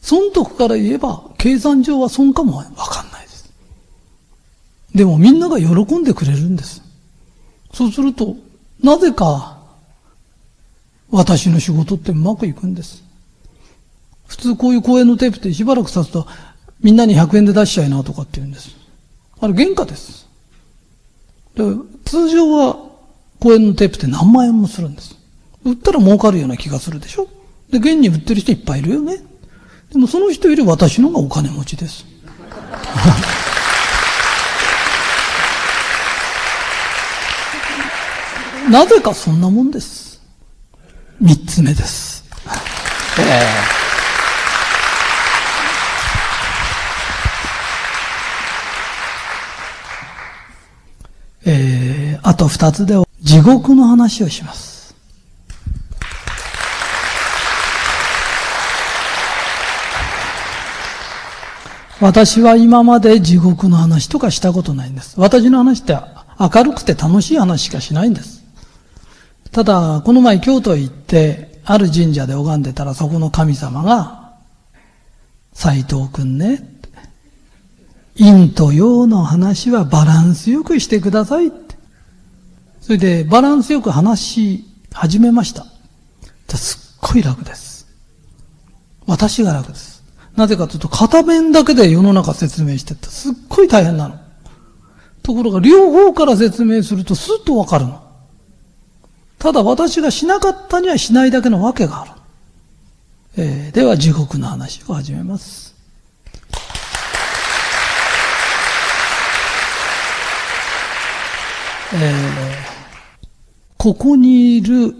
[0.00, 3.52] 損得から言えば、計算上は損かもわかんないです。
[4.94, 6.82] でもみんなが喜んでくれるんです。
[7.72, 8.36] そうすると、
[8.84, 9.58] なぜか、
[11.10, 13.02] 私の仕事ってうまくいくんです。
[14.26, 16.26] 普通こういう公演のテープってしばらく経つと、
[16.80, 18.76] みんなに100円で出しちゃいなとかって言うんです。
[19.40, 20.28] あれ原価です。
[21.54, 21.62] で
[22.04, 22.76] 通常は
[23.40, 25.16] 公演のテープって何万円もするんです。
[25.64, 27.26] 売ったら儲かるような気がするでしょ
[27.70, 29.18] で、現に売ってる人いっぱいいるよね。
[29.92, 32.04] でもその人より私のがお金持ちです。
[38.70, 40.22] なぜかそんなもんです。
[41.20, 42.24] 三つ目です。
[51.46, 54.74] えー、えー、あと二つで地獄の話をします。
[62.00, 65.18] 私は今まで地獄の話とかしたことないんです。
[65.18, 65.96] 私の話って
[66.38, 68.43] 明るくて楽しい話しかしないんです。
[69.54, 74.32] ただ、この前京都へ行って、ある神社で拝んでたら、そこの神様が、
[75.52, 76.68] 斎藤くんね、
[78.18, 81.76] 陰と陽の話はバランスよくしてくださいって。
[82.80, 85.64] それで、バランスよく話し始めました。
[86.56, 87.86] すっごい楽です。
[89.06, 90.02] 私が楽です。
[90.34, 94.18] なぜかというと、片面だけで世の中説明してってすっごい大変なの。
[95.22, 98.00] ところが、両方から説明するとスッとわかるの。
[99.44, 102.10] ただ私がしなかったにはしないだけのわけがある。
[103.36, 105.74] えー、では地獄の話を始めます。
[111.92, 112.14] えー、
[113.76, 114.94] ここにいる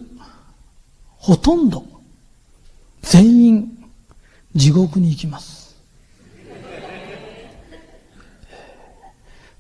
[1.16, 1.82] ほとんど
[3.00, 3.84] 全員
[4.54, 5.74] 地獄に行きます。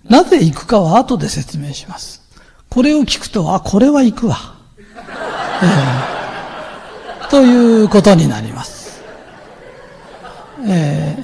[0.04, 2.20] なぜ行くかは後で説明します。
[2.68, 4.53] これを聞くと、あ、これは行くわ。
[5.64, 9.02] えー、ということになります。
[10.66, 11.16] え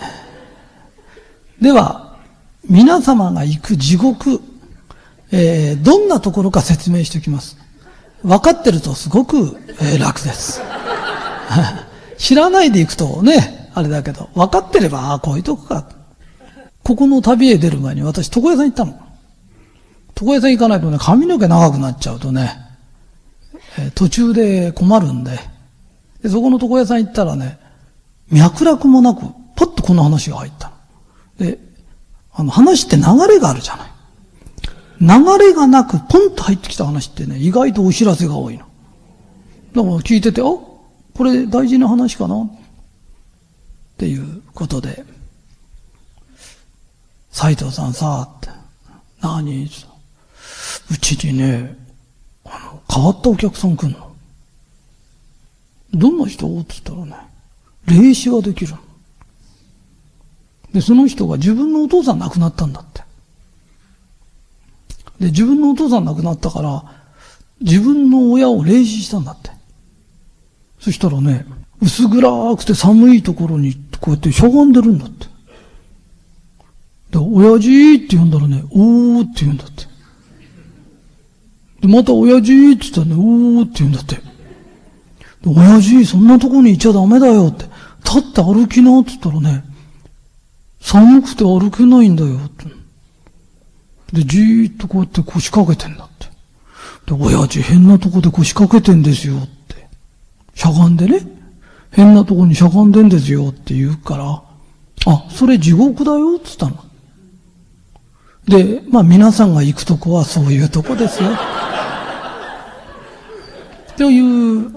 [1.61, 2.17] ー、では、
[2.69, 4.41] 皆様が行く地獄、
[5.33, 7.57] えー、どんなところか説明しておきます。
[8.23, 10.63] 分かってるとすごく、えー、楽です。
[12.19, 15.85] 知らないで行くとね、あれだけど、分かってれば、ああ、こういうとこか。
[16.83, 18.99] ここの旅へ出る前に私、床屋さん行ったの。
[20.21, 22.70] 床屋さん行かないとね、髪の毛長くなっちゃうとね、
[23.79, 25.39] え途中で困るんで
[26.23, 27.59] で、そこの床屋さん行ったらね、
[28.31, 29.21] 脈絡もなく、
[29.57, 30.75] ポッとこの話が入ったの。
[31.47, 31.59] で、
[32.33, 33.91] あの話って流れがあるじゃない。
[35.01, 38.67] 流れがなく、ポンと入ってきた話ってね、意外とお知らせが多いの。
[39.75, 42.51] だから聞いてて、あ、これ大事な話かなっ
[43.97, 45.05] ていうことで、
[47.31, 48.49] 斎藤さんさ、って、
[49.23, 49.65] 何？
[49.65, 51.77] うちにね、
[52.51, 54.11] あの、変わったお客さん来んの？
[55.95, 57.27] どんな人って言ったらね、
[57.87, 58.75] 霊視ができる。
[60.73, 63.03] で、その人が自分のお父さん亡くなったんだって。
[65.19, 66.85] で、自分のお父さん亡くなったから、
[67.61, 69.51] 自分の親を霊視したんだって。
[70.79, 71.45] そしたらね、
[71.83, 75.27] 薄暗くて寒いところにこうやってしゃがんでるんだって。
[77.11, 79.90] で、親父って呼んだらね、おーって言うんだって。
[81.81, 84.21] でまた親父って言ったらね、おーって言うんだって。
[85.47, 87.65] 親父、そんなとこにいちゃダメだよって。
[88.05, 89.65] 立って歩きなって言ったらね、
[90.81, 92.67] 寒くて歩けないんだよって。
[94.13, 96.27] で、じーっとこうやって腰掛けてんだって。
[97.07, 99.89] で、親父変なとこで腰掛けてんですよって。
[100.55, 101.27] しゃがんでね。
[101.93, 104.43] 変なとこにしゃがんでんですよって言うから、
[105.07, 106.90] あ、それ地獄だよって言ったの。
[108.51, 111.31] で、まあ皆さんが行くとこはそういうとこですよ。
[113.97, 114.73] という、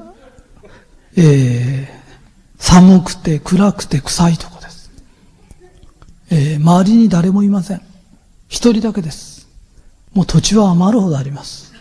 [1.18, 4.92] えー、寒くて暗くて臭いとこです。
[6.30, 7.82] えー、周りに誰もいません。
[8.48, 9.48] 一人だけです。
[10.14, 11.74] もう土地は余るほどあります。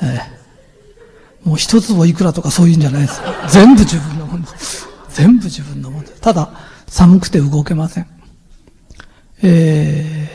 [0.00, 3.20] えー、もう一坪いくらとかそういうんじゃないです。
[3.50, 4.88] 全部自分のものです。
[5.10, 6.20] 全部自分のものです。
[6.22, 6.48] ただ、
[6.86, 8.11] 寒くて動けません。
[9.42, 10.28] え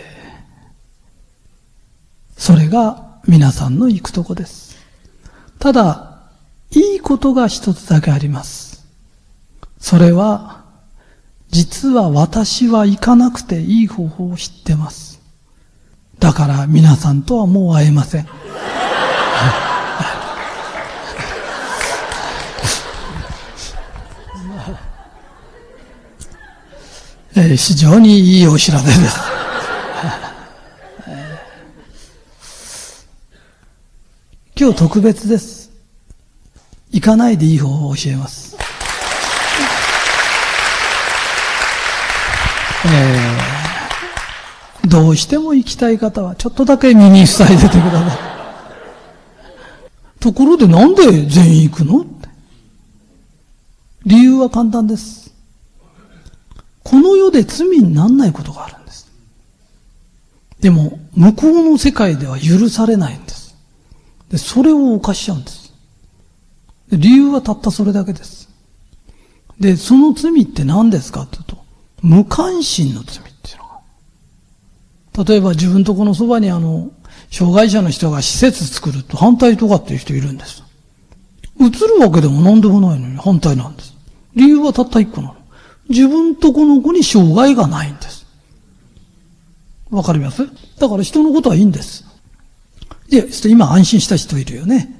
[2.35, 4.77] ー、それが皆さんの行くとこです。
[5.59, 6.19] ただ、
[6.71, 8.85] いいことが一つだけあります。
[9.79, 10.65] それは、
[11.49, 15.21] 実は私は行かなくていい方法を知ってます。
[16.19, 18.27] だから皆さんとはもう会えません。
[27.39, 29.19] えー、非常にいいお知らせです。
[34.59, 35.69] 今日特別です。
[36.89, 38.57] 行かないでいい方を教えます。
[42.87, 48.17] えー、どうしても行きたい方はちょっとだけ耳塞いでてください。
[50.19, 52.03] ところでなんで全員行くの
[54.07, 55.36] 理由は簡単です。
[56.89, 59.11] この世で罪にならないことがあるんです。
[60.61, 63.57] でも、向こうの世界では許されないんです。
[64.29, 65.73] で、それを犯しちゃうんです。
[66.89, 68.47] で理由はたったそれだけです。
[69.59, 71.23] で、その罪って何ですか？
[71.23, 71.57] って言うと、
[72.01, 73.65] 無関心の罪っていうの
[75.25, 75.25] が。
[75.25, 76.89] 例えば自分とこのそばにあの、
[77.29, 80.63] 障害者の人が施設作ると反対とかっていう人いるんです。
[81.59, 83.93] 映るわけでも何でもないのに反対なんです。
[84.35, 85.36] 理由はたった一個なの。
[85.89, 88.25] 自分とこの子に障害がないんです。
[89.89, 90.47] わかります？
[90.79, 92.05] だから人のことはいいんです。
[93.09, 94.93] で、今安心した人いるよね。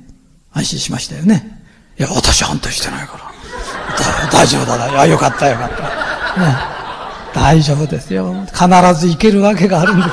[0.54, 1.62] 安心しましたよね。
[2.00, 3.28] いや、私反対してないから。
[4.32, 5.02] 大丈夫だな。
[5.02, 5.84] あ、よかったよかった。
[5.84, 6.56] ね、
[7.34, 8.34] 大丈夫ですよ。
[8.46, 8.60] 必
[9.00, 10.12] ず行けるわけがあるんですよ。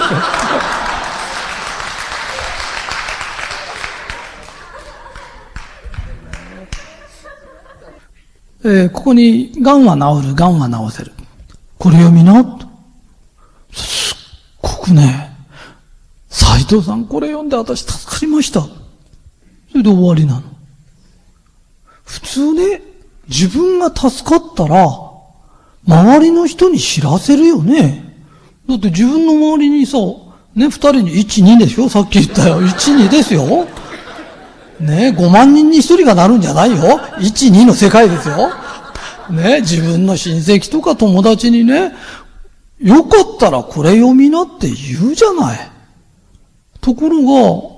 [8.67, 11.13] えー、ここに、癌は治る、癌は治せる。
[11.79, 12.67] これ読みな、と。
[13.73, 14.17] すっ
[14.63, 15.37] ごくね、
[16.31, 18.61] 斎藤さんこれ読んで私助かりました。
[18.63, 18.69] そ
[19.75, 20.43] れで終わりなの。
[22.05, 22.81] 普通ね、
[23.29, 24.87] 自分が助かったら、
[25.87, 28.25] 周りの人に知らせるよね。
[28.67, 29.99] だって自分の周りにさ、
[30.55, 31.91] ね、二人に1、2でしょ？
[31.91, 32.63] さっき言ったよ。
[32.63, 33.67] 1、2ですよ。
[34.81, 36.77] ね、5万人に1人がなるんじゃないよ。
[37.19, 38.51] 1、2の世界ですよ。
[39.31, 41.93] ね、自分の親戚とか友達にね、
[42.81, 45.71] よかったらこれ読みなって言うじゃない。
[46.81, 47.75] ところが、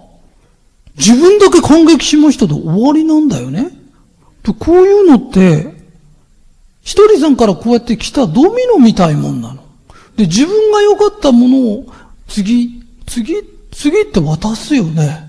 [0.96, 3.70] 自分だけ感激しましたと終わりなんだよね。
[4.42, 5.74] とこういうのって、
[6.80, 9.62] ひとりさんからこうやって来たドミノみたいもんなの。
[10.16, 11.86] で、自分が良かったものを
[12.28, 13.34] 次、次、
[13.72, 15.25] 次って渡すよね。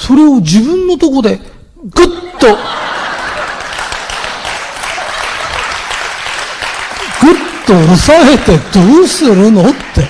[0.00, 2.06] それを自分のとこでぐっ
[2.40, 2.46] と、
[7.20, 7.34] ぐっ
[7.66, 10.08] と押さえてどうするのって。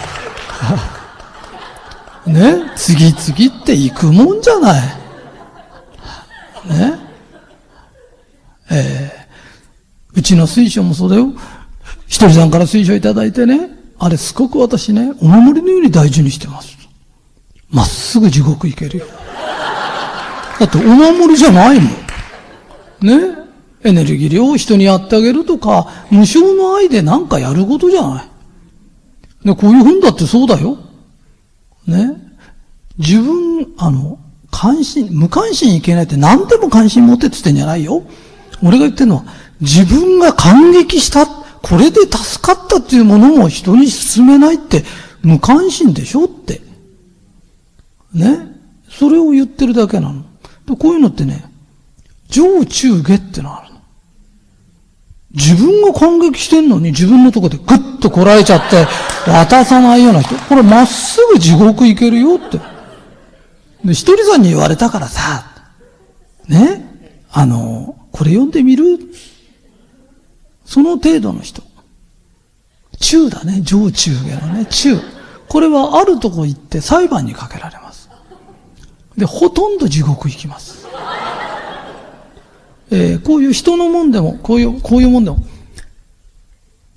[2.31, 4.83] ね次々って行くもんじゃない。
[6.67, 6.95] ね
[8.71, 11.33] えー、うちの水晶もそうだよ。
[12.07, 16.79] ひとりさんから水晶いただいてね、あれすごく私ね、お守りのように大事にしてます。
[17.71, 19.07] まっすぐ地獄行けるよ。
[20.61, 21.89] だってお守りじゃないもん。
[23.01, 23.39] ね？
[23.83, 29.47] エネルギー量を人にやってあげるとか、無償の愛で何かやることじゃない。
[29.47, 30.77] で、こういう本だってそうだよ。
[31.87, 32.15] ね？
[32.99, 34.19] 自分、あの、
[34.51, 38.03] 関心、無関心いけないって何でも関心持ってって言ってんじゃないよ。
[38.63, 39.25] 俺が言ってるのは、
[39.63, 44.85] 自分が感激した、これで助かったっていうものも人に勧めないって
[45.23, 46.61] 無関心でしょって。
[48.13, 48.47] ね？
[48.91, 50.25] それを言ってるだけなの。
[50.77, 51.45] こういうのってね、
[52.29, 53.81] 上中下ってのあるの。
[55.33, 58.87] 自分が感激してんのに自分のとこでグッとこらえちゃって
[59.31, 60.35] 渡さないような人。
[60.35, 62.59] これまっすぐ地獄行けるよって。
[63.85, 65.45] で、一人さんに言われたからさ、
[66.49, 66.85] ね、
[67.31, 68.99] あの、これ読んでみる？
[70.65, 71.63] その程度の人。
[72.99, 74.97] 中だね、上中下のね、中。
[75.49, 77.90] これはあるとこ行って裁判にかけられます。
[79.21, 80.87] で、ほとんど地獄行きます。
[82.91, 85.37] えー、こういう人のもんでも、こういう、こういうもんでも、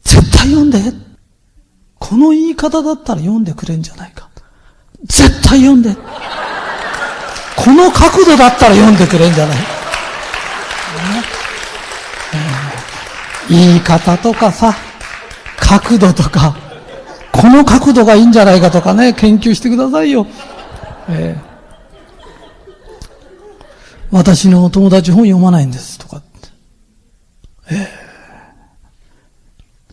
[0.04, 0.80] 絶対読んで。
[2.00, 4.30] この言い方だったら読んでくれんじゃないか。
[5.04, 5.94] 絶対読んで。
[7.58, 9.58] この角度だったら読んでくれんじゃない、
[13.50, 14.74] えー、言い方とかさ、
[15.58, 16.56] 角度とか、
[17.34, 20.26] この角度がいいんじゃないかとかね、研究してくださいよ。
[21.10, 21.53] えー
[24.14, 26.28] 私の友達本読まないんですとかって
[27.72, 27.88] えー、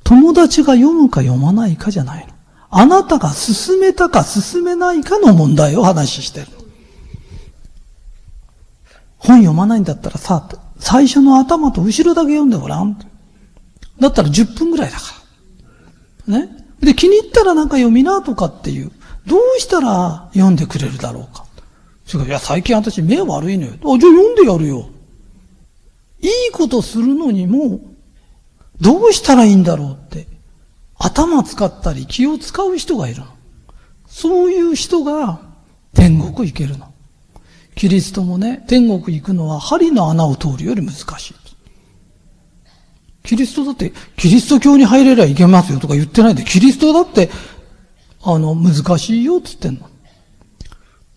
[0.04, 2.34] 友達が読むか読まないかじゃないの。
[2.68, 6.48] あなたが進めたか進めないかの問題を話してる。
[9.16, 10.46] 本読まないんだったらさ、
[10.78, 12.98] 最初の頭と後ろだけ読んでごらん。
[13.98, 15.02] だったら10分ぐらいだか
[16.28, 16.38] ら。
[16.40, 16.66] ね。
[16.80, 18.92] で、気に入ったらなんか読みなとかっていう。
[19.26, 21.46] どうしたら読んでくれるだろうか。
[22.10, 23.72] それいや、最近私目悪いのよ。
[23.74, 24.88] あ、じゃあ読んでやるよ。
[26.20, 27.80] いいことするのにも、
[28.80, 30.26] どうしたらいいんだろうって、
[30.98, 33.26] 頭使ったり気を使う人がいるの。
[34.08, 35.40] そういう人が
[35.94, 36.92] 天国行けるの。
[37.76, 41.34] キリストもね、天国行くのは針の穴を通るより難しい。
[43.22, 47.30] キリストだって、キリスト教に入れりゃいけますよとか言ってないで、キリストだって、
[48.22, 49.89] あの、難しいよって言ってんの。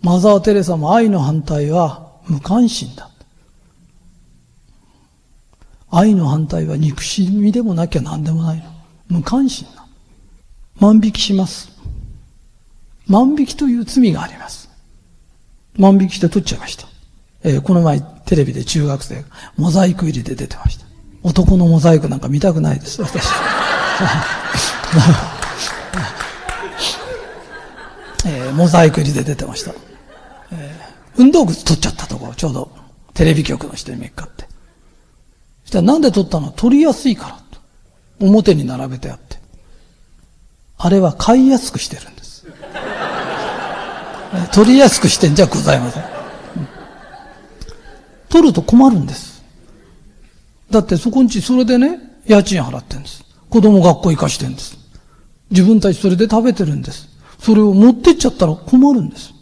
[0.03, 3.09] マザー・テレサも愛の反対は無関心だ。
[5.89, 8.63] 愛の反対は憎しみでもなきゃ何でもないの。
[9.07, 9.87] 無関心な。
[10.79, 11.71] 万引きします。
[13.07, 14.69] 万引きという罪があります。
[15.77, 16.87] 万引きして取っちゃいました。
[17.43, 19.23] えー、この前テレビで中学生が
[19.55, 20.85] モザイク入りで出てました。
[21.23, 23.23] 男のモザイクなんか見たくないです、私。
[28.25, 29.92] えー、モザイク入りで出てました。
[30.53, 30.79] え
[31.17, 32.71] 運動靴取っちゃったところ、ちょうど
[33.13, 34.45] テレビ局の人にめっかって。
[35.63, 36.51] そしたらなんで取ったの？
[36.51, 37.59] 取りやすいからと。
[38.19, 39.37] 表に並べてあって。
[40.77, 42.45] あれは買いやすくしてるんです。
[44.51, 46.03] 取りやすくしてんじゃございません。
[48.29, 49.43] 取ると困るんです。
[50.71, 53.23] だってそこんちそれでね、家賃払ってんです。
[53.49, 54.75] 子供学校行かしてんです。
[55.51, 57.07] 自分たちそれで食べてるんです。
[57.37, 59.33] それを持ってっちゃったら困るんです。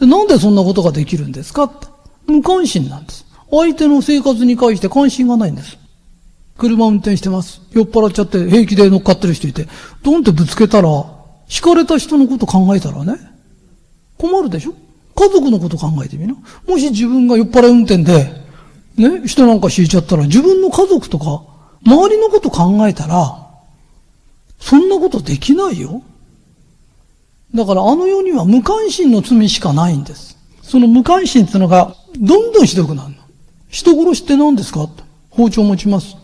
[0.00, 1.86] でなんでそんなことができるんですかって。
[2.26, 3.26] 無関心なんです。
[3.50, 5.76] 相手の生活に関して関心がないんです。
[6.56, 7.60] 車運転してます。
[7.72, 9.66] 酔っ払っちゃって平気で乗っかってる人いて、
[10.02, 10.88] ドンってぶつけたら、
[11.48, 13.16] 惹かれた人のこと考えたらね、
[14.18, 14.74] 困るでしょ？
[15.16, 16.34] 家族のこと考えてみな。
[16.68, 18.32] もし自分が酔っ払い運転で、
[18.96, 21.42] ね、人なんか敷いちゃったら自分の家族とか、
[21.84, 23.48] 周りのこと考えたら、
[24.60, 26.02] そんなことできないよ。
[27.54, 30.38] だからあの世には無関心の罪しかないんです。
[30.62, 33.16] その無関心っていうのがどんどんひどくなるの。
[33.68, 36.16] 人殺しって何ですかと包丁持ちます。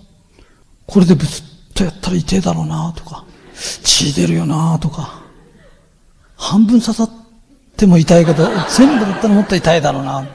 [0.86, 3.24] これでブスッとやったら痛いだろうなとか、
[3.54, 5.22] 血出るよなとか、
[6.36, 7.10] 半分刺さっ
[7.76, 10.28] ても痛いけど、全部だったらもっと痛いだろうな。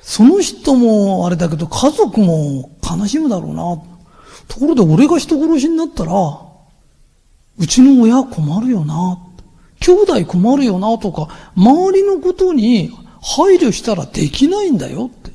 [0.00, 3.82] その人もあれだけど家族も悲しむだろうな。
[4.48, 6.12] ところで俺が人殺しになったら、
[7.58, 9.18] うちの親困るよな。
[9.80, 12.90] 兄弟困るよなとか、周りのことに
[13.22, 15.30] 配慮したらできないんだよって。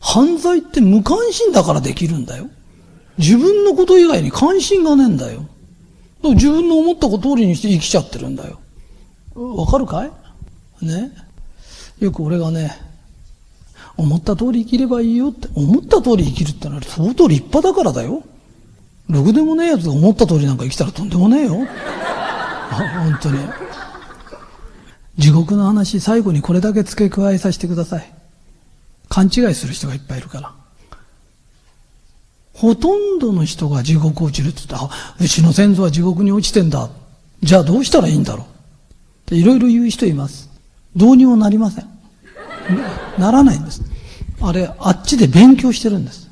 [0.00, 2.48] 犯罪って無関心だからできるんだよ。
[3.16, 5.46] 自分のこと以外に関心がねえんだよ。
[6.22, 8.60] 自分の思ったこと通りにして生きちゃってるんだよ。
[9.34, 10.10] わかるかい？
[10.84, 11.12] ね？
[12.00, 12.76] よく俺がね、
[13.96, 18.22] 思った通り生きればいいよって、思った通り生きるってのは相当立派だからだよ。
[19.08, 21.66] ろくでもねえやつが思った通りなんか生きたらとんでもねえよ。
[22.74, 23.38] 本当に。
[25.18, 28.12] 地獄の話、最後にこれだけ付け加えさせてください。
[29.08, 30.52] 勘違いする人がいっぱいいるから。
[32.52, 36.88] ほとんどの人が地獄落ちるって言ったら、うちの先祖は地獄に落ちてんだ。
[37.42, 38.44] じゃあどうしたらいいんだろう。
[38.44, 38.46] っ
[39.26, 40.50] ていろいろ言う人います。
[40.96, 41.88] どうにもなりません。
[43.18, 43.82] ならないんです。
[44.40, 46.30] あれ、あっちで勉強してるんです。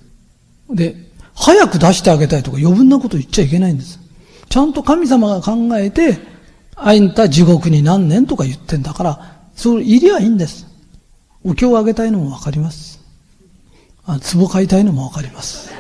[0.70, 0.96] で、
[1.34, 3.98] 早く出してあげたいとか余分なこと言っちゃいけないんです。
[4.48, 6.18] ちゃんと神様が考えて、
[6.84, 10.66] あんた地獄に何年とか言ってんだから、それいりゃいいんです。
[11.44, 13.00] お経をあげたいのもわかります。
[14.04, 15.70] あ、壺買いたいのもわかります。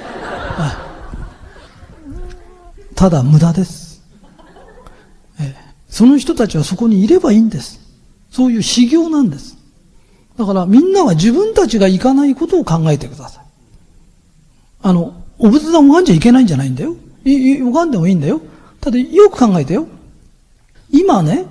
[2.94, 4.00] ただ無駄です。
[5.40, 5.56] え
[5.88, 7.80] その人たちはそこにいればいいんです。
[8.30, 9.56] そういう修行なんです。
[10.38, 13.44] だからみんなは自分たちが行かないことを考えてください。
[14.82, 16.94] あの、お仏壇拝んじゃいけないんじゃないんだよ。
[17.24, 18.40] い、拝んでもいいんだよ。
[18.80, 19.86] ただよく考えてよ。
[20.92, 21.46] 今ね、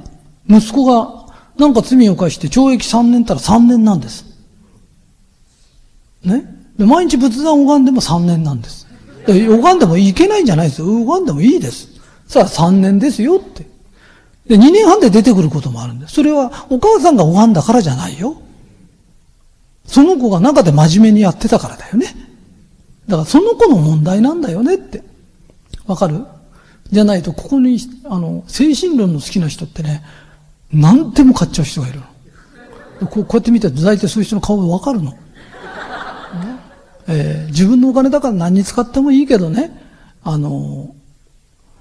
[0.47, 1.25] 息子が
[1.57, 4.25] なんか罪を犯して懲役3年たら3年なんです。
[6.23, 6.45] ね？
[6.77, 8.87] で、毎日仏壇拝んでも3年なんです。
[9.25, 10.87] で拝んでもいけないんじゃないですよ。
[10.87, 11.89] 拝んでもいいです。
[12.27, 13.65] さあ3年ですよって。
[14.47, 16.13] で、2年半で出てくることもあるんです。
[16.15, 18.41] それはお母さんが拝んだからじゃないよ。
[19.85, 22.07] その子が中で真面目にやってたからだよね。
[23.07, 25.03] だからその子の問題なんだよねって。
[25.85, 26.25] わかる？
[26.91, 30.03] じゃないと、ここに、あの、精神論の好きな人ってね、
[30.73, 32.05] 何でも買っちゃう人がいるの。
[33.07, 35.11] こうこうやって見てると大体そういう人の顔がわかるの。
[35.11, 35.17] ね
[37.07, 39.71] えー、自分のお金だから何に使ってもいいけどね、
[40.23, 40.93] あの、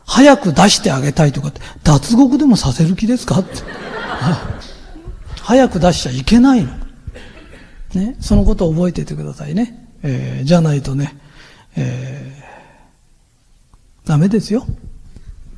[0.07, 3.51] 早く出してあげたいとかって、脱獄でもさせる気ですかって。
[5.43, 6.71] 早く出しちゃいけないの。
[7.95, 9.89] ね、そのことを覚えていてくださいね。
[10.03, 11.17] えー、じゃないとね、
[11.77, 14.67] えー、ダメですよ。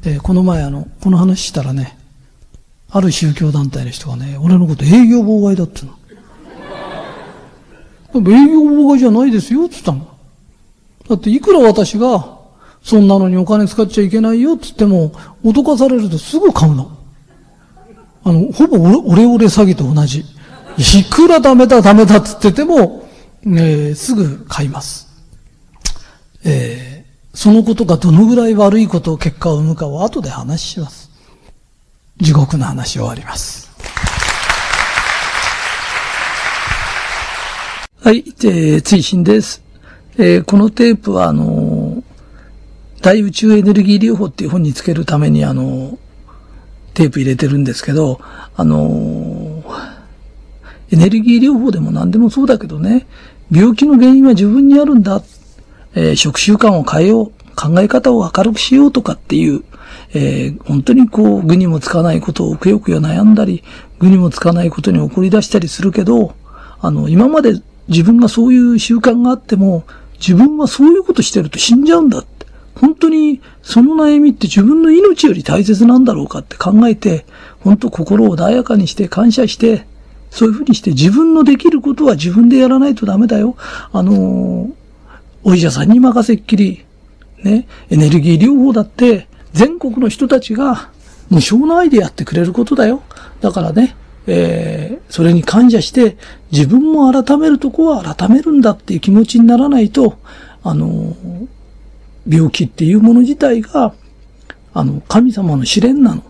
[0.03, 1.97] で、この前あの、この話したらね、
[2.91, 5.93] ある宗教団体の人がね、俺のこと営業妨害だっての。
[8.15, 10.07] 営業妨害じゃないですよ、つったの。
[11.09, 12.39] だっていくら私が、
[12.83, 15.13] そんなのにお金使っちゃいけないよ、つっても、
[15.45, 16.91] 脅かされるとすぐ買うの。
[18.25, 20.25] あの、ほぼオレオレ詐欺と同じ。
[20.79, 23.09] いくらダメだダメだっつってても、
[23.45, 25.09] えー、すぐ買います。
[26.45, 26.92] えー、
[27.35, 31.11] そのことがどのぐらい悪いことを結果を生むかは後で話します。
[32.19, 33.71] 地獄の話終わります。
[38.01, 39.63] はい、えー、追伸です。
[40.19, 42.03] えー、このテープは、あの
[43.01, 45.99] 大宇宙エネルギー療法っていう本につけるために、あの
[46.95, 48.21] テープ入れてるんですけど、
[48.55, 49.65] あの
[50.91, 53.07] エネルギー療法でも何でもそうだけどね、
[53.51, 55.23] 病気の原因は自分にあるんだ。
[55.95, 57.33] えー、食習慣を変えよう。
[57.55, 59.63] 考え方を明るくしようとかっていう、
[60.15, 63.63] えー、本当にこう、具にもつかないことをくよくよ悩んだり、
[63.99, 66.35] 具にもつかないことに怒り出したりするけど、
[66.81, 69.85] あの、今まで自分がそういう習慣があっても、
[70.19, 72.47] 自分はそういうことしてると死んじゃうんだって。
[72.75, 77.27] 本当にその悩みって自分の命より大切なんだろうかって考えて、
[77.61, 79.87] 本当心を穏やかにして感謝して、
[80.31, 83.57] そういうふうにして自分のできることは自分でやらないとダメだよ。
[83.93, 84.71] あの
[85.45, 86.85] お医者さんに任せっきり、
[87.43, 90.91] ね、エネルギー療法だって、全国の人たちが
[91.31, 93.03] 無償の愛でやってくれることだよ。
[93.41, 96.17] だからね、えー、それに感謝して、
[96.53, 100.19] 自分も改めるとこは改めるんだっていう気持ちにならないと、
[100.63, 101.17] あの、
[102.29, 103.95] 病気っていうもの自体が、
[104.75, 106.23] あの、神様の試練なの。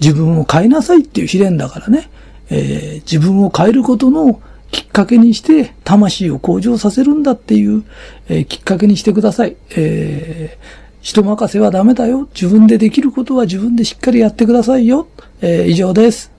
[0.00, 2.10] 自分を変えなさいっていう試練だからね、
[2.50, 4.40] えー、自分を変えることの
[4.70, 7.84] きっかけにして、魂を向上させるんだっていう、
[8.28, 9.56] えー、きっかけにしてください。
[9.76, 10.64] えー、
[11.00, 12.28] 人任せはダメだよ。
[12.34, 15.08] 自分でできることは自分でしっかりやってくださいよ。
[15.40, 16.37] えー、以上です。